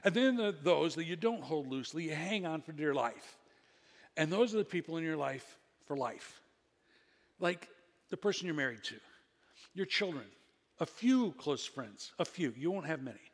And 0.03 0.13
then 0.13 0.35
the, 0.35 0.55
those 0.61 0.95
that 0.95 1.05
you 1.05 1.15
don't 1.15 1.43
hold 1.43 1.67
loosely, 1.67 2.05
you 2.05 2.15
hang 2.15 2.45
on 2.45 2.61
for 2.61 2.71
dear 2.71 2.93
life. 2.93 3.38
And 4.19 4.29
those 4.29 4.53
are 4.53 4.57
the 4.57 4.65
people 4.65 4.97
in 4.97 5.03
your 5.05 5.15
life 5.15 5.57
for 5.87 5.95
life. 5.95 6.41
Like 7.39 7.69
the 8.09 8.17
person 8.17 8.47
you're 8.47 8.55
married 8.55 8.83
to, 8.83 8.95
your 9.73 9.85
children, 9.85 10.25
a 10.81 10.85
few 10.85 11.31
close 11.37 11.65
friends, 11.65 12.11
a 12.19 12.25
few. 12.25 12.53
You 12.57 12.69
won't 12.69 12.85
have 12.85 13.01
many. 13.01 13.31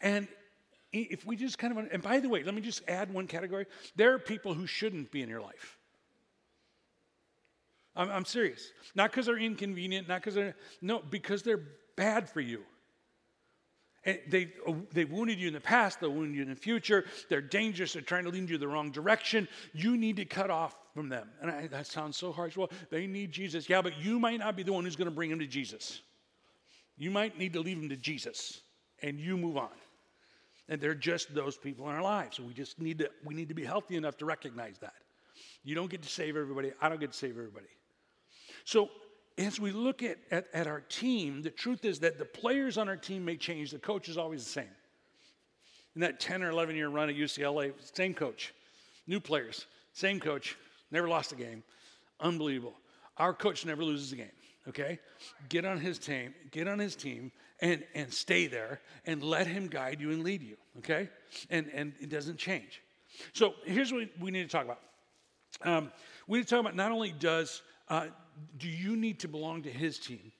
And 0.00 0.26
if 0.90 1.26
we 1.26 1.36
just 1.36 1.58
kind 1.58 1.76
of, 1.78 1.86
and 1.92 2.02
by 2.02 2.18
the 2.18 2.30
way, 2.30 2.42
let 2.42 2.54
me 2.54 2.62
just 2.62 2.82
add 2.88 3.12
one 3.12 3.26
category. 3.26 3.66
There 3.94 4.14
are 4.14 4.18
people 4.18 4.54
who 4.54 4.66
shouldn't 4.66 5.12
be 5.12 5.20
in 5.20 5.28
your 5.28 5.42
life. 5.42 5.76
I'm, 7.94 8.10
I'm 8.10 8.24
serious. 8.24 8.72
Not 8.94 9.10
because 9.10 9.26
they're 9.26 9.36
inconvenient, 9.36 10.08
not 10.08 10.22
because 10.22 10.34
they're, 10.34 10.56
no, 10.80 11.02
because 11.10 11.42
they're 11.42 11.60
bad 11.96 12.26
for 12.30 12.40
you. 12.40 12.62
And 14.04 14.18
they, 14.28 14.52
uh, 14.66 14.72
they 14.92 15.04
wounded 15.04 15.38
you 15.38 15.48
in 15.48 15.52
the 15.52 15.60
past, 15.60 16.00
they'll 16.00 16.12
wound 16.12 16.34
you 16.34 16.42
in 16.42 16.48
the 16.48 16.56
future. 16.56 17.04
They're 17.28 17.42
dangerous, 17.42 17.92
they're 17.92 18.02
trying 18.02 18.24
to 18.24 18.30
lead 18.30 18.48
you 18.48 18.56
the 18.56 18.68
wrong 18.68 18.90
direction. 18.90 19.46
You 19.74 19.96
need 19.96 20.16
to 20.16 20.24
cut 20.24 20.50
off 20.50 20.74
from 20.94 21.08
them. 21.08 21.28
And 21.42 21.50
I, 21.50 21.66
that 21.66 21.86
sounds 21.86 22.16
so 22.16 22.32
harsh. 22.32 22.56
Well, 22.56 22.70
they 22.90 23.06
need 23.06 23.30
Jesus. 23.30 23.68
Yeah, 23.68 23.82
but 23.82 23.98
you 23.98 24.18
might 24.18 24.38
not 24.38 24.56
be 24.56 24.62
the 24.62 24.72
one 24.72 24.84
who's 24.84 24.96
going 24.96 25.10
to 25.10 25.14
bring 25.14 25.28
them 25.28 25.38
to 25.38 25.46
Jesus. 25.46 26.00
You 26.96 27.10
might 27.10 27.38
need 27.38 27.52
to 27.54 27.60
leave 27.60 27.78
them 27.78 27.88
to 27.90 27.96
Jesus 27.96 28.60
and 29.02 29.20
you 29.20 29.36
move 29.36 29.56
on. 29.56 29.70
And 30.68 30.80
they're 30.80 30.94
just 30.94 31.34
those 31.34 31.56
people 31.56 31.88
in 31.88 31.94
our 31.94 32.02
lives. 32.02 32.38
We 32.38 32.54
just 32.54 32.80
need 32.80 32.98
to 32.98 33.10
we 33.24 33.34
need 33.34 33.48
to 33.48 33.54
be 33.54 33.64
healthy 33.64 33.96
enough 33.96 34.16
to 34.18 34.24
recognize 34.24 34.78
that. 34.78 34.94
You 35.64 35.74
don't 35.74 35.90
get 35.90 36.02
to 36.02 36.08
save 36.08 36.36
everybody. 36.36 36.72
I 36.80 36.88
don't 36.88 37.00
get 37.00 37.12
to 37.12 37.18
save 37.18 37.32
everybody. 37.32 37.66
So 38.64 38.88
as 39.40 39.60
we 39.60 39.70
look 39.70 40.02
at, 40.02 40.18
at, 40.30 40.46
at 40.52 40.66
our 40.66 40.80
team, 40.80 41.42
the 41.42 41.50
truth 41.50 41.84
is 41.84 42.00
that 42.00 42.18
the 42.18 42.24
players 42.24 42.78
on 42.78 42.88
our 42.88 42.96
team 42.96 43.24
may 43.24 43.36
change. 43.36 43.70
The 43.70 43.78
coach 43.78 44.08
is 44.08 44.18
always 44.18 44.44
the 44.44 44.50
same. 44.50 44.76
In 45.94 46.02
that 46.02 46.20
10 46.20 46.42
or 46.42 46.50
11 46.50 46.76
year 46.76 46.88
run 46.88 47.08
at 47.08 47.16
UCLA, 47.16 47.72
same 47.94 48.14
coach. 48.14 48.54
New 49.06 49.20
players, 49.20 49.66
same 49.92 50.20
coach, 50.20 50.56
never 50.90 51.08
lost 51.08 51.32
a 51.32 51.36
game. 51.36 51.62
Unbelievable. 52.20 52.74
Our 53.16 53.34
coach 53.34 53.66
never 53.66 53.82
loses 53.84 54.12
a 54.12 54.16
game 54.16 54.30
okay? 54.68 54.98
Get 55.48 55.64
on 55.64 55.78
his 55.78 55.98
team, 55.98 56.34
get 56.50 56.66
on 56.68 56.78
his 56.78 56.96
team 56.96 57.30
and, 57.60 57.84
and 57.94 58.12
stay 58.12 58.46
there 58.46 58.80
and 59.06 59.22
let 59.22 59.46
him 59.46 59.68
guide 59.68 60.00
you 60.00 60.10
and 60.10 60.22
lead 60.22 60.42
you, 60.42 60.56
okay? 60.78 61.08
And, 61.50 61.70
and 61.74 61.92
it 62.00 62.08
doesn't 62.08 62.38
change. 62.38 62.82
So 63.32 63.54
here's 63.64 63.92
what 63.92 64.08
we 64.18 64.30
need 64.30 64.42
to 64.42 64.48
talk 64.48 64.64
about. 64.64 64.80
Um, 65.62 65.92
we 66.26 66.38
need 66.38 66.44
to 66.44 66.50
talk 66.50 66.60
about 66.60 66.76
not 66.76 66.92
only 66.92 67.12
does, 67.12 67.62
uh, 67.88 68.06
do 68.58 68.68
you 68.68 68.96
need 68.96 69.20
to 69.20 69.28
belong 69.28 69.62
to 69.62 69.70
his 69.70 69.98
team, 69.98 70.32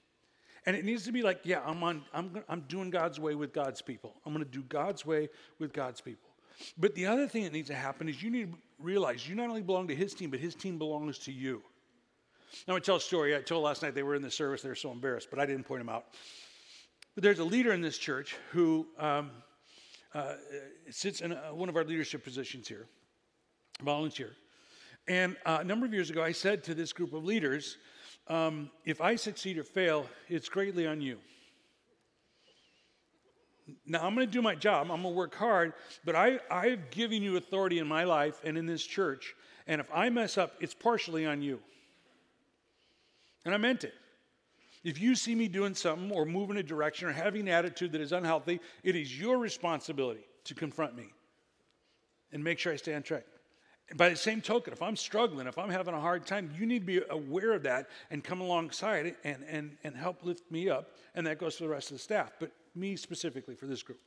and 0.67 0.77
it 0.77 0.85
needs 0.85 1.05
to 1.05 1.13
be 1.13 1.23
like, 1.23 1.41
yeah, 1.45 1.61
I'm, 1.65 1.83
on, 1.83 2.03
I'm, 2.13 2.43
I'm 2.49 2.61
doing 2.63 2.91
God's 2.91 3.19
way 3.19 3.35
with 3.35 3.53
God's 3.53 3.81
people. 3.83 4.15
I'm 4.25 4.33
going 4.33 4.45
to 4.45 4.51
do 4.51 4.63
God's 4.63 5.07
way 5.07 5.29
with 5.59 5.73
God's 5.73 6.01
people. 6.01 6.29
But 6.77 6.95
the 6.95 7.07
other 7.07 7.27
thing 7.27 7.45
that 7.45 7.53
needs 7.53 7.69
to 7.69 7.75
happen 7.75 8.09
is 8.09 8.23
you 8.23 8.31
need 8.31 8.53
to 8.53 8.59
realize 8.79 9.27
you 9.27 9.35
not 9.35 9.49
only 9.49 9.63
belong 9.63 9.89
to 9.89 9.95
his 9.95 10.13
team, 10.15 10.31
but 10.31 10.41
his 10.41 10.55
team 10.55 10.77
belongs 10.79 11.19
to 11.21 11.33
you. 11.33 11.63
Now, 12.67 12.77
I 12.77 12.81
tell 12.81 12.97
a 12.97 13.01
story. 13.01 13.35
I 13.37 13.41
told 13.41 13.65
last 13.65 13.83
night 13.83 13.95
they 13.95 14.03
were 14.03 14.15
in 14.15 14.23
the 14.23 14.31
service. 14.31 14.61
They 14.63 14.69
were 14.69 14.75
so 14.75 14.91
embarrassed, 14.91 15.29
but 15.31 15.39
I 15.39 15.47
didn't 15.47 15.65
point 15.65 15.81
them 15.81 15.89
out. 15.89 16.07
But 17.15 17.25
there's 17.25 17.39
a 17.39 17.45
leader 17.45 17.73
in 17.73 17.81
this 17.81 17.97
church 17.97 18.37
who 18.51 18.87
um, 18.99 19.31
uh, 20.15 20.35
sits 20.91 21.21
in 21.21 21.33
a, 21.33 21.55
one 21.55 21.69
of 21.69 21.77
our 21.77 21.85
leadership 21.85 22.25
positions 22.25 22.69
here, 22.69 22.87
volunteer. 23.83 24.33
And 25.09 25.37
uh, 25.47 25.59
a 25.61 25.65
number 25.65 25.87
of 25.87 25.95
years 25.95 26.11
ago, 26.11 26.23
I 26.23 26.33
said 26.33 26.63
to 26.65 26.75
this 26.75 26.93
group 26.93 27.13
of 27.15 27.25
leaders, 27.25 27.79
um, 28.31 28.71
if 28.85 29.01
I 29.01 29.17
succeed 29.17 29.59
or 29.59 29.65
fail, 29.65 30.07
it's 30.29 30.49
greatly 30.49 30.87
on 30.87 31.01
you. 31.01 31.19
Now, 33.87 34.07
I'm 34.07 34.15
going 34.15 34.27
to 34.27 34.33
do 34.33 34.41
my 34.41 34.55
job. 34.55 34.83
I'm 34.83 35.03
going 35.03 35.15
to 35.15 35.19
work 35.19 35.35
hard, 35.35 35.75
but 36.05 36.15
I, 36.15 36.39
I've 36.51 36.91
given 36.91 37.23
you 37.23 37.37
authority 37.37 37.81
in 37.81 37.87
my 37.87 38.05
life 38.05 38.41
and 38.45 38.57
in 38.57 38.67
this 38.67 38.85
church. 38.85 39.35
And 39.67 39.81
if 39.81 39.89
I 39.93 40.11
mess 40.11 40.39
up, 40.39 40.55
it's 40.61 40.75
partially 40.75 41.27
on 41.27 41.43
you. 41.43 41.61
And 43.45 43.53
I 43.53 43.59
meant 43.59 43.85
it. 43.85 43.95
If 44.85 45.01
you 45.01 45.15
see 45.15 45.35
me 45.35 45.49
doing 45.49 45.75
something 45.75 46.11
or 46.13 46.25
moving 46.25 46.57
a 46.57 46.63
direction 46.63 47.09
or 47.09 47.13
having 47.13 47.43
an 47.43 47.49
attitude 47.49 47.93
that 47.93 48.01
is 48.01 48.13
unhealthy, 48.13 48.61
it 48.83 48.97
is 48.97 49.19
your 49.19 49.39
responsibility 49.39 50.25
to 50.45 50.55
confront 50.55 50.97
me 50.97 51.09
and 52.33 52.43
make 52.43 52.59
sure 52.59 52.73
I 52.73 52.77
stay 52.77 52.95
on 52.95 53.03
track. 53.03 53.25
By 53.97 54.09
the 54.09 54.17
same 54.17 54.41
token, 54.41 54.73
if 54.73 54.83
I'm 54.83 54.97
struggling, 54.97 55.47
if 55.47 55.59
I'm 55.59 55.69
having 55.69 55.95
a 55.95 56.01
hard 56.01 56.25
time, 56.27 56.53
you 56.57 56.65
need 56.65 56.81
to 56.81 56.87
be 56.87 57.01
aware 57.11 57.53
of 57.53 57.65
that 57.65 57.89
and 58.11 58.23
come 58.23 58.41
alongside 58.41 59.07
it 59.07 59.17
and, 59.25 59.45
and, 59.49 59.77
and 59.83 59.97
help 59.97 60.25
lift 60.25 60.51
me 60.51 60.69
up. 60.69 60.91
And 61.15 61.27
that 61.27 61.39
goes 61.39 61.57
for 61.57 61.65
the 61.65 61.71
rest 61.71 61.91
of 61.91 61.97
the 61.97 62.03
staff, 62.03 62.33
but 62.39 62.53
me 62.75 62.95
specifically 62.95 63.57
for 63.57 63.67
this 63.67 63.83
group. 63.83 63.99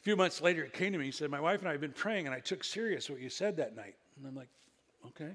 A 0.00 0.02
few 0.02 0.16
months 0.16 0.40
later, 0.40 0.64
it 0.64 0.72
came 0.72 0.92
to 0.92 0.98
me. 0.98 1.06
He 1.06 1.10
said, 1.10 1.30
My 1.30 1.40
wife 1.40 1.60
and 1.60 1.68
I 1.68 1.72
have 1.72 1.80
been 1.80 1.92
praying, 1.92 2.26
and 2.26 2.34
I 2.34 2.40
took 2.40 2.64
serious 2.64 3.10
what 3.10 3.20
you 3.20 3.28
said 3.28 3.56
that 3.58 3.76
night. 3.76 3.96
And 4.16 4.26
I'm 4.26 4.34
like, 4.34 4.48
Okay. 5.08 5.32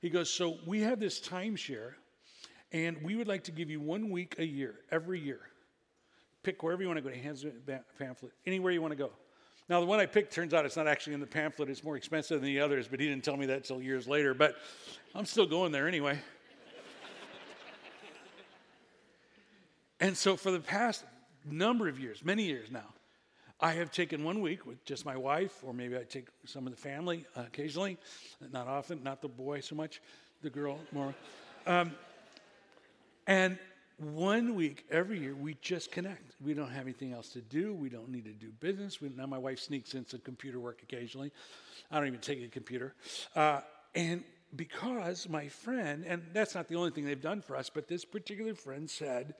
He 0.00 0.10
goes, 0.10 0.30
So 0.30 0.58
we 0.66 0.80
have 0.80 1.00
this 1.00 1.20
timeshare 1.20 1.94
and 2.72 3.00
we 3.02 3.14
would 3.14 3.28
like 3.28 3.44
to 3.44 3.52
give 3.52 3.70
you 3.70 3.80
one 3.80 4.10
week 4.10 4.34
a 4.38 4.44
year, 4.44 4.80
every 4.90 5.20
year. 5.20 5.40
Pick 6.42 6.62
wherever 6.62 6.82
you 6.82 6.88
want 6.88 6.98
to 6.98 7.02
go 7.02 7.08
to 7.08 7.16
hands 7.16 7.46
pamphlet, 7.98 8.32
anywhere 8.46 8.72
you 8.72 8.82
want 8.82 8.90
to 8.90 8.96
go. 8.96 9.10
Now, 9.68 9.80
the 9.80 9.86
one 9.86 9.98
I 9.98 10.04
picked 10.04 10.34
turns 10.34 10.52
out 10.52 10.66
it's 10.66 10.76
not 10.76 10.86
actually 10.86 11.14
in 11.14 11.20
the 11.20 11.26
pamphlet. 11.26 11.70
It's 11.70 11.82
more 11.82 11.96
expensive 11.96 12.40
than 12.40 12.46
the 12.46 12.60
others, 12.60 12.86
but 12.86 13.00
he 13.00 13.08
didn't 13.08 13.24
tell 13.24 13.36
me 13.36 13.46
that 13.46 13.56
until 13.56 13.80
years 13.80 14.06
later. 14.06 14.34
But 14.34 14.56
I'm 15.14 15.24
still 15.24 15.46
going 15.46 15.72
there 15.72 15.88
anyway. 15.88 16.18
and 20.00 20.14
so, 20.16 20.36
for 20.36 20.50
the 20.50 20.60
past 20.60 21.04
number 21.46 21.88
of 21.88 21.98
years, 21.98 22.22
many 22.22 22.44
years 22.44 22.70
now, 22.70 22.92
I 23.58 23.72
have 23.72 23.90
taken 23.90 24.22
one 24.22 24.42
week 24.42 24.66
with 24.66 24.84
just 24.84 25.06
my 25.06 25.16
wife, 25.16 25.54
or 25.62 25.72
maybe 25.72 25.96
I 25.96 26.02
take 26.02 26.26
some 26.44 26.66
of 26.66 26.74
the 26.74 26.80
family 26.80 27.24
uh, 27.34 27.44
occasionally, 27.46 27.96
not 28.52 28.66
often, 28.66 29.02
not 29.02 29.22
the 29.22 29.28
boy 29.28 29.60
so 29.60 29.74
much, 29.74 30.02
the 30.42 30.50
girl 30.50 30.78
more. 30.92 31.14
Um, 31.66 31.92
and 33.26 33.58
one 33.98 34.54
week 34.54 34.84
every 34.90 35.20
year 35.20 35.34
we 35.34 35.56
just 35.60 35.92
connect. 35.92 36.34
We 36.44 36.54
don't 36.54 36.70
have 36.70 36.82
anything 36.82 37.12
else 37.12 37.28
to 37.30 37.40
do. 37.40 37.74
We 37.74 37.88
don't 37.88 38.08
need 38.08 38.24
to 38.24 38.32
do 38.32 38.50
business. 38.60 39.00
We, 39.00 39.10
now 39.10 39.26
my 39.26 39.38
wife 39.38 39.60
sneaks 39.60 39.94
in 39.94 40.06
some 40.06 40.20
computer 40.20 40.58
work 40.58 40.80
occasionally. 40.82 41.32
I 41.90 41.98
don't 41.98 42.08
even 42.08 42.20
take 42.20 42.42
a 42.42 42.48
computer. 42.48 42.94
Uh, 43.36 43.60
and 43.94 44.24
because 44.56 45.28
my 45.28 45.48
friend 45.48 46.04
and 46.06 46.22
that's 46.32 46.54
not 46.54 46.68
the 46.68 46.76
only 46.76 46.90
thing 46.90 47.04
they've 47.04 47.20
done 47.20 47.40
for 47.40 47.56
us 47.56 47.70
but 47.70 47.88
this 47.88 48.04
particular 48.04 48.54
friend 48.54 48.88
said 48.88 49.34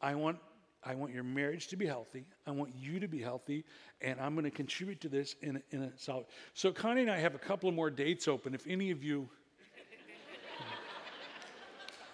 i 0.00 0.14
want 0.14 0.38
i 0.84 0.94
want 0.94 1.12
your 1.12 1.22
marriage 1.22 1.68
to 1.68 1.76
be 1.76 1.86
healthy. 1.86 2.24
I 2.46 2.50
want 2.50 2.74
you 2.78 3.00
to 3.00 3.08
be 3.08 3.20
healthy 3.20 3.64
and 4.00 4.20
i'm 4.20 4.34
going 4.34 4.44
to 4.44 4.50
contribute 4.50 5.00
to 5.02 5.08
this 5.08 5.36
in 5.42 5.56
a, 5.56 5.74
in 5.74 5.82
a 5.84 5.92
solid 5.96 6.26
so 6.54 6.70
connie 6.70 7.02
and 7.02 7.10
i 7.10 7.18
have 7.18 7.34
a 7.34 7.38
couple 7.38 7.70
more 7.72 7.90
dates 7.90 8.28
open. 8.28 8.54
If 8.54 8.66
any 8.66 8.90
of 8.90 9.02
you 9.02 9.28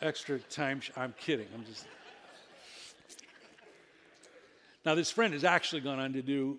extra 0.03 0.39
time. 0.39 0.81
I'm 0.97 1.15
kidding. 1.19 1.47
I'm 1.55 1.65
just. 1.65 1.87
Now, 4.85 4.95
this 4.95 5.11
friend 5.11 5.35
has 5.35 5.45
actually 5.45 5.83
gone 5.83 5.99
on 5.99 6.13
to 6.13 6.23
do 6.23 6.59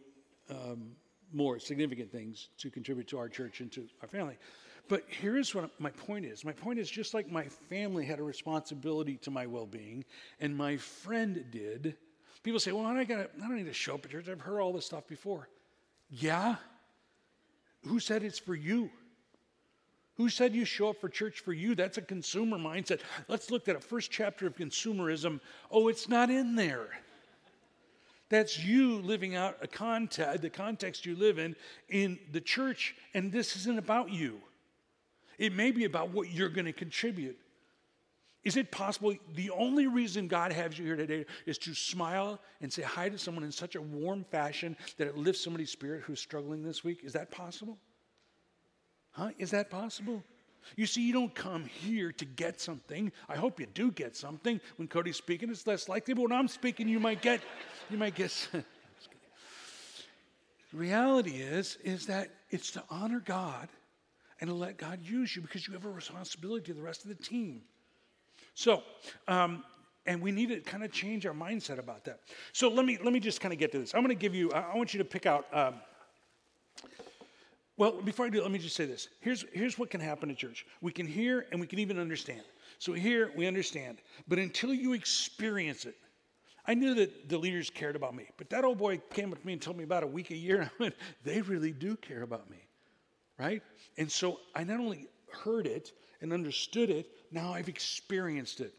um, 0.49 0.91
more 1.33 1.59
significant 1.59 2.11
things 2.11 2.49
to 2.59 2.69
contribute 2.69 3.07
to 3.07 3.17
our 3.17 3.29
church 3.29 3.61
and 3.61 3.71
to 3.71 3.87
our 4.01 4.07
family. 4.07 4.37
But 4.87 5.03
here's 5.07 5.53
what 5.53 5.69
my 5.79 5.91
point 5.91 6.25
is 6.25 6.43
my 6.43 6.51
point 6.51 6.79
is 6.79 6.89
just 6.89 7.13
like 7.13 7.31
my 7.31 7.45
family 7.69 8.05
had 8.05 8.19
a 8.19 8.23
responsibility 8.23 9.17
to 9.17 9.31
my 9.31 9.45
well 9.45 9.67
being, 9.67 10.03
and 10.39 10.55
my 10.55 10.77
friend 10.77 11.45
did. 11.51 11.95
People 12.41 12.59
say, 12.59 12.71
well, 12.71 12.85
I, 12.85 13.03
gotta, 13.03 13.29
I 13.35 13.47
don't 13.47 13.57
need 13.57 13.65
to 13.65 13.73
show 13.73 13.95
up 13.95 14.05
at 14.05 14.11
church. 14.11 14.29
I've 14.29 14.39
heard 14.39 14.61
all 14.61 14.71
this 14.71 14.85
stuff 14.85 15.07
before. 15.07 15.49
Yeah? 16.09 16.55
Who 17.85 17.99
said 17.99 18.23
it's 18.23 18.39
for 18.39 18.55
you? 18.55 18.89
Who 20.19 20.27
said 20.27 20.53
you 20.53 20.65
show 20.65 20.89
up 20.89 20.99
for 20.99 21.07
church 21.07 21.39
for 21.39 21.53
you? 21.53 21.75
That's 21.75 21.97
a 21.97 22.01
consumer 22.01 22.57
mindset. 22.57 22.99
Let's 23.29 23.49
look 23.51 23.69
at 23.69 23.77
a 23.77 23.79
first 23.79 24.11
chapter 24.11 24.45
of 24.45 24.53
consumerism. 24.53 25.39
Oh, 25.71 25.87
it's 25.87 26.09
not 26.09 26.29
in 26.29 26.57
there. 26.57 26.89
That's 28.27 28.61
you 28.61 28.97
living 28.97 29.37
out 29.37 29.55
a 29.61 29.67
context, 29.67 30.41
the 30.41 30.49
context 30.49 31.05
you 31.05 31.15
live 31.15 31.39
in 31.39 31.55
in 31.87 32.19
the 32.33 32.41
church, 32.41 32.95
and 33.13 33.31
this 33.31 33.55
isn't 33.55 33.79
about 33.79 34.11
you. 34.11 34.41
It 35.37 35.53
may 35.53 35.71
be 35.71 35.85
about 35.85 36.09
what 36.09 36.29
you're 36.29 36.49
going 36.49 36.65
to 36.65 36.73
contribute. 36.73 37.39
Is 38.43 38.57
it 38.57 38.71
possible 38.71 39.15
the 39.35 39.51
only 39.51 39.87
reason 39.87 40.27
God 40.27 40.51
has 40.51 40.77
you 40.77 40.83
here 40.83 40.97
today 40.97 41.25
is 41.45 41.57
to 41.59 41.73
smile 41.73 42.41
and 42.59 42.71
say 42.71 42.81
hi 42.81 43.07
to 43.07 43.17
someone 43.17 43.45
in 43.45 43.53
such 43.53 43.75
a 43.75 43.81
warm 43.81 44.25
fashion 44.25 44.75
that 44.97 45.07
it 45.07 45.15
lifts 45.15 45.41
somebody's 45.41 45.71
spirit 45.71 46.01
who's 46.01 46.19
struggling 46.19 46.61
this 46.61 46.83
week? 46.83 47.05
Is 47.05 47.13
that 47.13 47.31
possible? 47.31 47.77
Huh? 49.19 49.31
Is 49.37 49.51
that 49.51 49.69
possible? 49.69 50.23
You 50.77 50.85
see, 50.85 51.01
you 51.01 51.11
don't 51.11 51.35
come 51.35 51.65
here 51.65 52.13
to 52.13 52.23
get 52.23 52.61
something. 52.61 53.11
I 53.27 53.35
hope 53.35 53.59
you 53.59 53.65
do 53.65 53.91
get 53.91 54.15
something. 54.15 54.61
When 54.77 54.87
Cody's 54.87 55.17
speaking, 55.17 55.49
it's 55.49 55.67
less 55.67 55.89
likely, 55.89 56.13
but 56.13 56.21
when 56.21 56.31
I'm 56.31 56.47
speaking, 56.47 56.87
you 56.87 57.01
might 57.01 57.21
get, 57.21 57.41
you 57.89 57.97
might 57.97 58.15
get. 58.15 58.31
the 58.53 58.63
reality 60.71 61.31
is, 61.31 61.77
is 61.83 62.05
that 62.05 62.29
it's 62.49 62.71
to 62.71 62.83
honor 62.89 63.19
God 63.19 63.67
and 64.39 64.49
to 64.49 64.53
let 64.53 64.77
God 64.77 64.99
use 65.03 65.35
you 65.35 65.41
because 65.41 65.67
you 65.67 65.73
have 65.73 65.83
a 65.83 65.89
responsibility 65.89 66.67
to 66.67 66.73
the 66.73 66.81
rest 66.81 67.03
of 67.03 67.09
the 67.09 67.21
team. 67.21 67.63
So, 68.53 68.83
um, 69.27 69.65
and 70.05 70.21
we 70.21 70.31
need 70.31 70.47
to 70.47 70.61
kind 70.61 70.85
of 70.85 70.93
change 70.93 71.25
our 71.25 71.33
mindset 71.33 71.77
about 71.77 72.05
that. 72.05 72.21
So 72.53 72.69
let 72.69 72.85
me 72.85 72.97
let 73.03 73.11
me 73.11 73.19
just 73.19 73.41
kind 73.41 73.51
of 73.51 73.59
get 73.59 73.73
to 73.73 73.79
this. 73.79 73.93
I'm 73.93 74.01
going 74.01 74.15
to 74.15 74.21
give 74.21 74.33
you. 74.33 74.49
I 74.53 74.77
want 74.77 74.93
you 74.93 74.99
to 74.99 75.05
pick 75.05 75.25
out. 75.25 75.45
Um, 75.51 75.81
well, 77.79 77.93
before 77.93 78.25
I 78.25 78.29
do, 78.29 78.41
let 78.41 78.51
me 78.51 78.59
just 78.59 78.75
say 78.75 78.85
this. 78.85 79.07
Here's, 79.21 79.45
here's 79.53 79.79
what 79.79 79.89
can 79.89 80.01
happen 80.01 80.29
at 80.29 80.37
church 80.37 80.65
we 80.81 80.91
can 80.91 81.07
hear 81.07 81.47
and 81.51 81.61
we 81.61 81.65
can 81.65 81.79
even 81.79 81.97
understand. 81.97 82.41
So, 82.77 82.91
hear, 82.91 83.31
we 83.37 83.47
understand. 83.47 83.99
But 84.27 84.37
until 84.37 84.73
you 84.73 84.91
experience 84.91 85.85
it, 85.85 85.95
I 86.65 86.73
knew 86.73 86.93
that 86.95 87.29
the 87.29 87.37
leaders 87.37 87.69
cared 87.69 87.95
about 87.95 88.13
me. 88.13 88.27
But 88.37 88.49
that 88.49 88.65
old 88.65 88.77
boy 88.77 89.01
came 89.11 89.31
up 89.31 89.39
to 89.39 89.47
me 89.47 89.53
and 89.53 89.61
told 89.61 89.77
me 89.77 89.85
about 89.85 90.03
a 90.03 90.07
week 90.07 90.31
a 90.31 90.35
year. 90.35 90.63
I 90.63 90.83
went, 90.83 90.95
they 91.23 91.41
really 91.41 91.71
do 91.71 91.95
care 91.95 92.21
about 92.21 92.49
me. 92.49 92.57
Right? 93.39 93.63
And 93.97 94.11
so 94.11 94.41
I 94.53 94.65
not 94.65 94.81
only 94.81 95.07
heard 95.31 95.65
it 95.65 95.93
and 96.19 96.33
understood 96.33 96.89
it, 96.89 97.09
now 97.31 97.53
I've 97.53 97.69
experienced 97.69 98.59
it. 98.59 98.73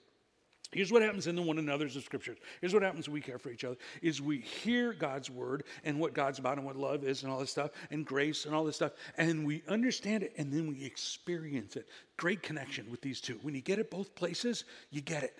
Here's 0.72 0.92
what 0.92 1.02
happens 1.02 1.26
in 1.26 1.34
the 1.34 1.42
one 1.42 1.58
another's 1.58 1.96
of 1.96 2.04
scriptures. 2.04 2.38
Here's 2.60 2.72
what 2.72 2.84
happens 2.84 3.08
when 3.08 3.14
we 3.14 3.20
care 3.20 3.38
for 3.38 3.50
each 3.50 3.64
other 3.64 3.76
is 4.02 4.22
we 4.22 4.38
hear 4.38 4.92
God's 4.92 5.28
word 5.28 5.64
and 5.82 5.98
what 5.98 6.14
God's 6.14 6.38
about 6.38 6.58
and 6.58 6.66
what 6.66 6.76
love 6.76 7.02
is 7.02 7.24
and 7.24 7.32
all 7.32 7.40
this 7.40 7.50
stuff 7.50 7.72
and 7.90 8.06
grace 8.06 8.44
and 8.44 8.54
all 8.54 8.64
this 8.64 8.76
stuff 8.76 8.92
and 9.18 9.44
we 9.44 9.62
understand 9.68 10.22
it 10.22 10.32
and 10.36 10.52
then 10.52 10.68
we 10.68 10.84
experience 10.84 11.74
it. 11.74 11.88
Great 12.16 12.42
connection 12.42 12.88
with 12.88 13.00
these 13.00 13.20
two. 13.20 13.38
When 13.42 13.54
you 13.54 13.60
get 13.60 13.80
it 13.80 13.90
both 13.90 14.14
places, 14.14 14.64
you 14.90 15.00
get 15.00 15.24
it. 15.24 15.36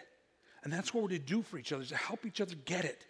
And 0.64 0.72
that's 0.72 0.92
what 0.92 1.04
we're 1.04 1.10
to 1.10 1.18
do 1.20 1.42
for 1.42 1.58
each 1.58 1.72
other 1.72 1.82
is 1.82 1.90
to 1.90 1.96
help 1.96 2.26
each 2.26 2.40
other 2.40 2.54
get 2.64 2.84
it. 2.84 3.06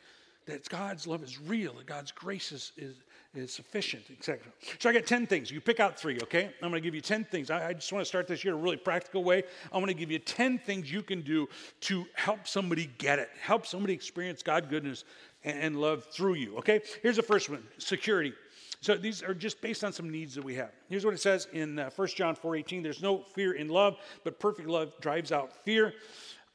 That 0.46 0.68
God's 0.68 1.06
love 1.06 1.22
is 1.22 1.40
real, 1.40 1.74
that 1.74 1.86
God's 1.86 2.12
grace 2.12 2.52
is, 2.52 2.72
is, 2.76 2.96
is 3.34 3.52
sufficient, 3.52 4.04
etc. 4.10 4.40
So 4.80 4.90
I 4.90 4.92
got 4.92 5.06
10 5.06 5.26
things. 5.26 5.50
You 5.50 5.60
pick 5.60 5.78
out 5.78 5.98
three, 5.98 6.18
okay? 6.22 6.50
I'm 6.62 6.70
going 6.70 6.82
to 6.82 6.86
give 6.86 6.94
you 6.94 7.00
10 7.00 7.24
things. 7.24 7.50
I, 7.50 7.68
I, 7.68 7.72
just 7.72 7.92
want 7.92 8.02
to 8.02 8.08
start 8.08 8.26
this 8.26 8.44
year 8.44 8.54
a 8.54 8.56
really 8.56 8.76
practical 8.76 9.22
way. 9.22 9.44
I 9.72 9.76
want 9.78 9.88
to 9.88 9.94
give 9.94 10.10
you 10.10 10.18
10 10.18 10.58
things 10.58 10.90
you 10.90 11.02
can 11.02 11.20
do 11.20 11.48
to 11.82 12.06
help 12.14 12.48
somebody 12.48 12.90
get 12.98 13.20
it, 13.20 13.28
help 13.40 13.66
somebody 13.66 13.94
experience 13.94 14.42
God 14.42 14.68
goodness 14.68 15.04
and, 15.44 15.58
and 15.58 15.80
love 15.80 16.06
through 16.12 16.34
you, 16.34 16.56
okay? 16.58 16.80
Here's 17.02 17.16
the 17.16 17.22
first 17.22 17.48
one 17.48 17.62
security. 17.78 18.32
So 18.80 18.96
these 18.96 19.22
are 19.22 19.34
just 19.34 19.60
based 19.60 19.84
on 19.84 19.92
some 19.92 20.10
needs 20.10 20.34
that 20.34 20.44
we 20.44 20.54
have. 20.54 20.70
Here's 20.88 21.04
what 21.04 21.14
it 21.14 21.20
says 21.20 21.46
in 21.52 21.78
uh, 21.78 21.90
1 21.94 22.08
John 22.16 22.34
4:18. 22.34 22.82
There's 22.82 23.02
no 23.02 23.22
fear 23.34 23.52
in 23.52 23.68
love, 23.68 23.96
but 24.24 24.40
perfect 24.40 24.68
love 24.68 24.98
drives 25.00 25.32
out 25.32 25.52
fear. 25.64 25.92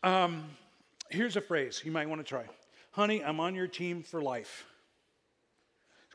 Um, 0.01 0.45
here's 1.09 1.35
a 1.35 1.41
phrase 1.41 1.83
you 1.85 1.91
might 1.91 2.09
want 2.09 2.19
to 2.19 2.27
try. 2.27 2.45
Honey, 2.91 3.23
I'm 3.23 3.39
on 3.39 3.53
your 3.53 3.67
team 3.67 4.01
for 4.01 4.23
life. 4.23 4.65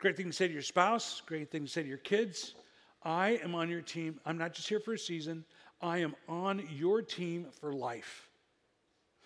Great 0.01 0.17
thing 0.17 0.27
to 0.27 0.33
say 0.33 0.49
to 0.49 0.53
your 0.53 0.63
spouse, 0.63 1.21
great 1.27 1.51
thing 1.51 1.67
to 1.67 1.71
say 1.71 1.83
to 1.83 1.89
your 1.89 1.99
kids. 1.99 2.55
I 3.03 3.39
am 3.45 3.55
on 3.55 3.69
your 3.69 3.83
team. 3.83 4.19
I'm 4.25 4.39
not 4.39 4.55
just 4.55 4.67
here 4.67 4.81
for 4.81 4.95
a 4.95 4.99
season, 4.99 5.45
I 5.83 5.99
am 5.99 6.15
on 6.27 6.67
your 6.73 7.03
team 7.03 7.47
for 7.61 7.73
life. 7.75 8.29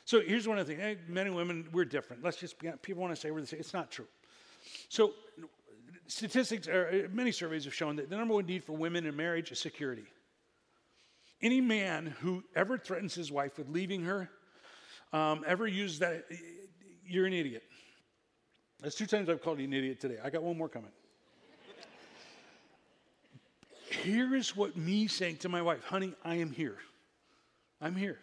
So 0.05 0.21
here's 0.21 0.47
one 0.49 0.59
of 0.59 0.67
the 0.67 0.75
things 0.75 0.83
hey, 0.85 0.99
men 1.09 1.29
and 1.29 1.37
women, 1.37 1.69
we're 1.73 1.85
different. 1.85 2.25
Let's 2.25 2.37
just, 2.37 2.59
be, 2.59 2.71
people 2.83 3.03
want 3.03 3.15
to 3.15 3.21
say 3.21 3.31
we're 3.31 3.41
the 3.41 3.47
same. 3.47 3.61
It's 3.61 3.73
not 3.73 3.91
true. 3.93 4.07
So 4.89 5.13
statistics, 6.09 6.69
many 7.13 7.31
surveys 7.31 7.65
have 7.67 7.75
shown 7.75 7.95
that 7.97 8.11
the 8.11 8.17
number 8.17 8.35
one 8.35 8.47
need 8.47 8.65
for 8.65 8.73
women 8.73 9.07
in 9.07 9.17
marriage 9.17 9.53
is 9.53 9.61
security. 9.61 10.05
Any 11.41 11.61
man 11.61 12.15
who 12.21 12.43
ever 12.57 12.79
threatens 12.79 13.15
his 13.15 13.31
wife 13.31 13.59
with 13.59 13.69
leaving 13.69 14.05
her, 14.05 14.29
um, 15.13 15.45
ever 15.47 15.69
uses 15.69 16.01
that, 16.01 16.25
you're 17.07 17.27
an 17.27 17.33
idiot. 17.33 17.63
That's 18.85 18.97
two 18.97 19.07
times 19.07 19.31
I've 19.31 19.43
called 19.43 19.61
you 19.61 19.65
an 19.65 19.73
idiot 19.73 19.99
today. 19.99 20.19
I 20.23 20.29
got 20.29 20.43
one 20.43 20.59
more 20.59 20.69
coming. 20.69 20.91
here 24.03 24.35
is 24.35 24.55
what 24.55 24.77
me 24.77 25.07
saying 25.07 25.39
to 25.39 25.49
my 25.49 25.63
wife, 25.63 25.83
honey, 25.85 26.13
I 26.23 26.35
am 26.35 26.51
here. 26.51 26.77
I'm 27.81 27.97
here. 27.97 28.19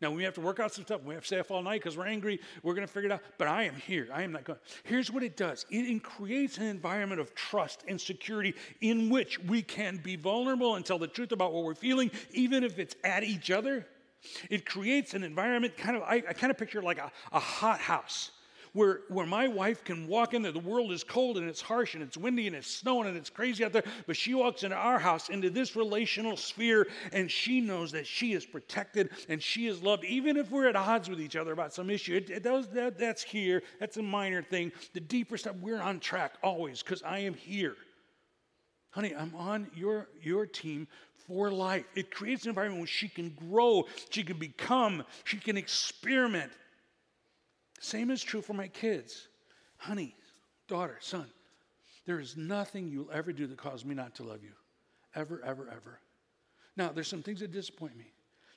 Now, 0.00 0.10
we 0.10 0.24
have 0.24 0.34
to 0.34 0.40
work 0.40 0.58
out 0.58 0.74
some 0.74 0.84
stuff. 0.84 1.04
We 1.04 1.14
have 1.14 1.22
to 1.22 1.26
stay 1.28 1.38
up 1.38 1.52
all 1.52 1.62
night 1.62 1.80
because 1.80 1.96
we're 1.96 2.08
angry. 2.08 2.40
We're 2.64 2.74
going 2.74 2.86
to 2.88 2.92
figure 2.92 3.08
it 3.08 3.12
out. 3.12 3.20
But 3.38 3.46
I 3.46 3.64
am 3.64 3.76
here. 3.76 4.08
I 4.12 4.22
am 4.22 4.32
not 4.32 4.42
going. 4.42 4.58
Here's 4.82 5.12
what 5.12 5.22
it 5.22 5.36
does 5.36 5.64
it 5.70 6.02
creates 6.02 6.58
an 6.58 6.64
environment 6.64 7.20
of 7.20 7.32
trust 7.36 7.84
and 7.86 8.00
security 8.00 8.54
in 8.80 9.10
which 9.10 9.38
we 9.38 9.62
can 9.62 9.98
be 9.98 10.16
vulnerable 10.16 10.74
and 10.74 10.84
tell 10.84 10.98
the 10.98 11.06
truth 11.06 11.30
about 11.30 11.52
what 11.52 11.62
we're 11.62 11.74
feeling, 11.76 12.10
even 12.32 12.64
if 12.64 12.80
it's 12.80 12.96
at 13.04 13.22
each 13.22 13.52
other. 13.52 13.86
It 14.50 14.66
creates 14.66 15.14
an 15.14 15.22
environment, 15.22 15.76
kind 15.76 15.96
of, 15.96 16.02
I, 16.02 16.16
I 16.16 16.32
kind 16.32 16.50
of 16.50 16.58
picture 16.58 16.82
like 16.82 16.98
a, 16.98 17.12
a 17.30 17.38
hot 17.38 17.78
house 17.78 18.32
where, 18.72 19.00
where 19.08 19.26
my 19.26 19.48
wife 19.48 19.84
can 19.84 20.06
walk 20.06 20.34
in 20.34 20.42
there. 20.42 20.52
The 20.52 20.58
world 20.58 20.92
is 20.92 21.04
cold 21.04 21.38
and 21.38 21.48
it's 21.48 21.60
harsh 21.60 21.94
and 21.94 22.02
it's 22.02 22.16
windy 22.16 22.46
and 22.46 22.56
it's 22.56 22.70
snowing 22.70 23.08
and 23.08 23.16
it's 23.16 23.30
crazy 23.30 23.64
out 23.64 23.72
there. 23.72 23.84
But 24.06 24.16
she 24.16 24.34
walks 24.34 24.62
into 24.62 24.76
our 24.76 24.98
house, 24.98 25.28
into 25.28 25.50
this 25.50 25.76
relational 25.76 26.36
sphere, 26.36 26.86
and 27.12 27.30
she 27.30 27.60
knows 27.60 27.92
that 27.92 28.06
she 28.06 28.32
is 28.32 28.46
protected 28.46 29.10
and 29.28 29.42
she 29.42 29.66
is 29.66 29.82
loved, 29.82 30.04
even 30.04 30.36
if 30.36 30.50
we're 30.50 30.68
at 30.68 30.76
odds 30.76 31.08
with 31.08 31.20
each 31.20 31.36
other 31.36 31.52
about 31.52 31.72
some 31.72 31.90
issue. 31.90 32.16
It, 32.16 32.30
it, 32.30 32.42
that, 32.42 32.98
that's 32.98 33.22
here. 33.22 33.62
That's 33.78 33.96
a 33.96 34.02
minor 34.02 34.42
thing. 34.42 34.72
The 34.92 35.00
deeper 35.00 35.36
stuff, 35.36 35.56
we're 35.60 35.80
on 35.80 36.00
track 36.00 36.34
always 36.42 36.82
because 36.82 37.02
I 37.02 37.20
am 37.20 37.34
here. 37.34 37.76
Honey, 38.90 39.14
I'm 39.14 39.34
on 39.36 39.70
your, 39.74 40.08
your 40.20 40.46
team 40.46 40.88
for 41.28 41.50
life. 41.50 41.84
It 41.94 42.10
creates 42.10 42.44
an 42.44 42.50
environment 42.50 42.80
where 42.80 42.88
she 42.88 43.08
can 43.08 43.30
grow, 43.30 43.84
she 44.10 44.24
can 44.24 44.36
become, 44.36 45.04
she 45.24 45.36
can 45.36 45.56
experiment. 45.56 46.50
Same 47.80 48.10
is 48.10 48.22
true 48.22 48.42
for 48.42 48.52
my 48.52 48.68
kids. 48.68 49.28
Honey, 49.78 50.14
daughter, 50.68 50.98
son. 51.00 51.26
There 52.06 52.20
is 52.20 52.36
nothing 52.36 52.88
you'll 52.88 53.10
ever 53.12 53.32
do 53.32 53.46
that 53.46 53.56
causes 53.56 53.84
me 53.84 53.94
not 53.94 54.14
to 54.16 54.22
love 54.22 54.44
you. 54.44 54.52
Ever, 55.14 55.42
ever, 55.44 55.68
ever. 55.70 56.00
Now, 56.76 56.90
there's 56.92 57.08
some 57.08 57.22
things 57.22 57.40
that 57.40 57.52
disappoint 57.52 57.96
me, 57.96 58.12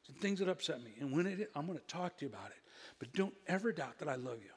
some 0.05 0.15
things 0.17 0.39
that 0.39 0.49
upset 0.49 0.83
me. 0.83 0.91
And 0.99 1.11
when 1.11 1.25
it, 1.25 1.49
I'm 1.55 1.65
going 1.65 1.79
to 1.79 1.85
talk 1.85 2.17
to 2.17 2.25
you 2.25 2.29
about 2.29 2.47
it. 2.47 2.61
But 2.99 3.13
don't 3.13 3.33
ever 3.47 3.71
doubt 3.71 3.97
that 3.99 4.09
I 4.09 4.15
love 4.15 4.39
you. 4.43 4.49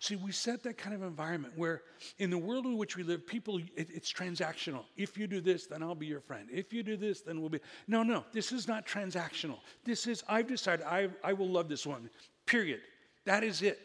See, 0.00 0.16
we 0.16 0.32
set 0.32 0.62
that 0.64 0.78
kind 0.78 0.94
of 0.94 1.02
environment 1.02 1.54
where 1.56 1.82
in 2.18 2.30
the 2.30 2.38
world 2.38 2.66
in 2.66 2.76
which 2.76 2.96
we 2.96 3.02
live, 3.02 3.26
people, 3.26 3.58
it, 3.76 3.88
it's 3.90 4.12
transactional. 4.12 4.84
If 4.96 5.16
you 5.16 5.26
do 5.26 5.40
this, 5.40 5.66
then 5.66 5.82
I'll 5.82 5.94
be 5.94 6.06
your 6.06 6.20
friend. 6.20 6.48
If 6.50 6.72
you 6.72 6.82
do 6.82 6.96
this, 6.96 7.20
then 7.20 7.40
we'll 7.40 7.50
be. 7.50 7.60
No, 7.86 8.02
no, 8.02 8.24
this 8.32 8.52
is 8.52 8.66
not 8.66 8.86
transactional. 8.86 9.58
This 9.84 10.06
is, 10.06 10.24
I've 10.28 10.48
decided 10.48 10.84
I, 10.86 11.08
I 11.22 11.32
will 11.32 11.48
love 11.48 11.68
this 11.68 11.86
one, 11.86 12.10
period. 12.46 12.80
That 13.24 13.44
is 13.44 13.62
it. 13.62 13.80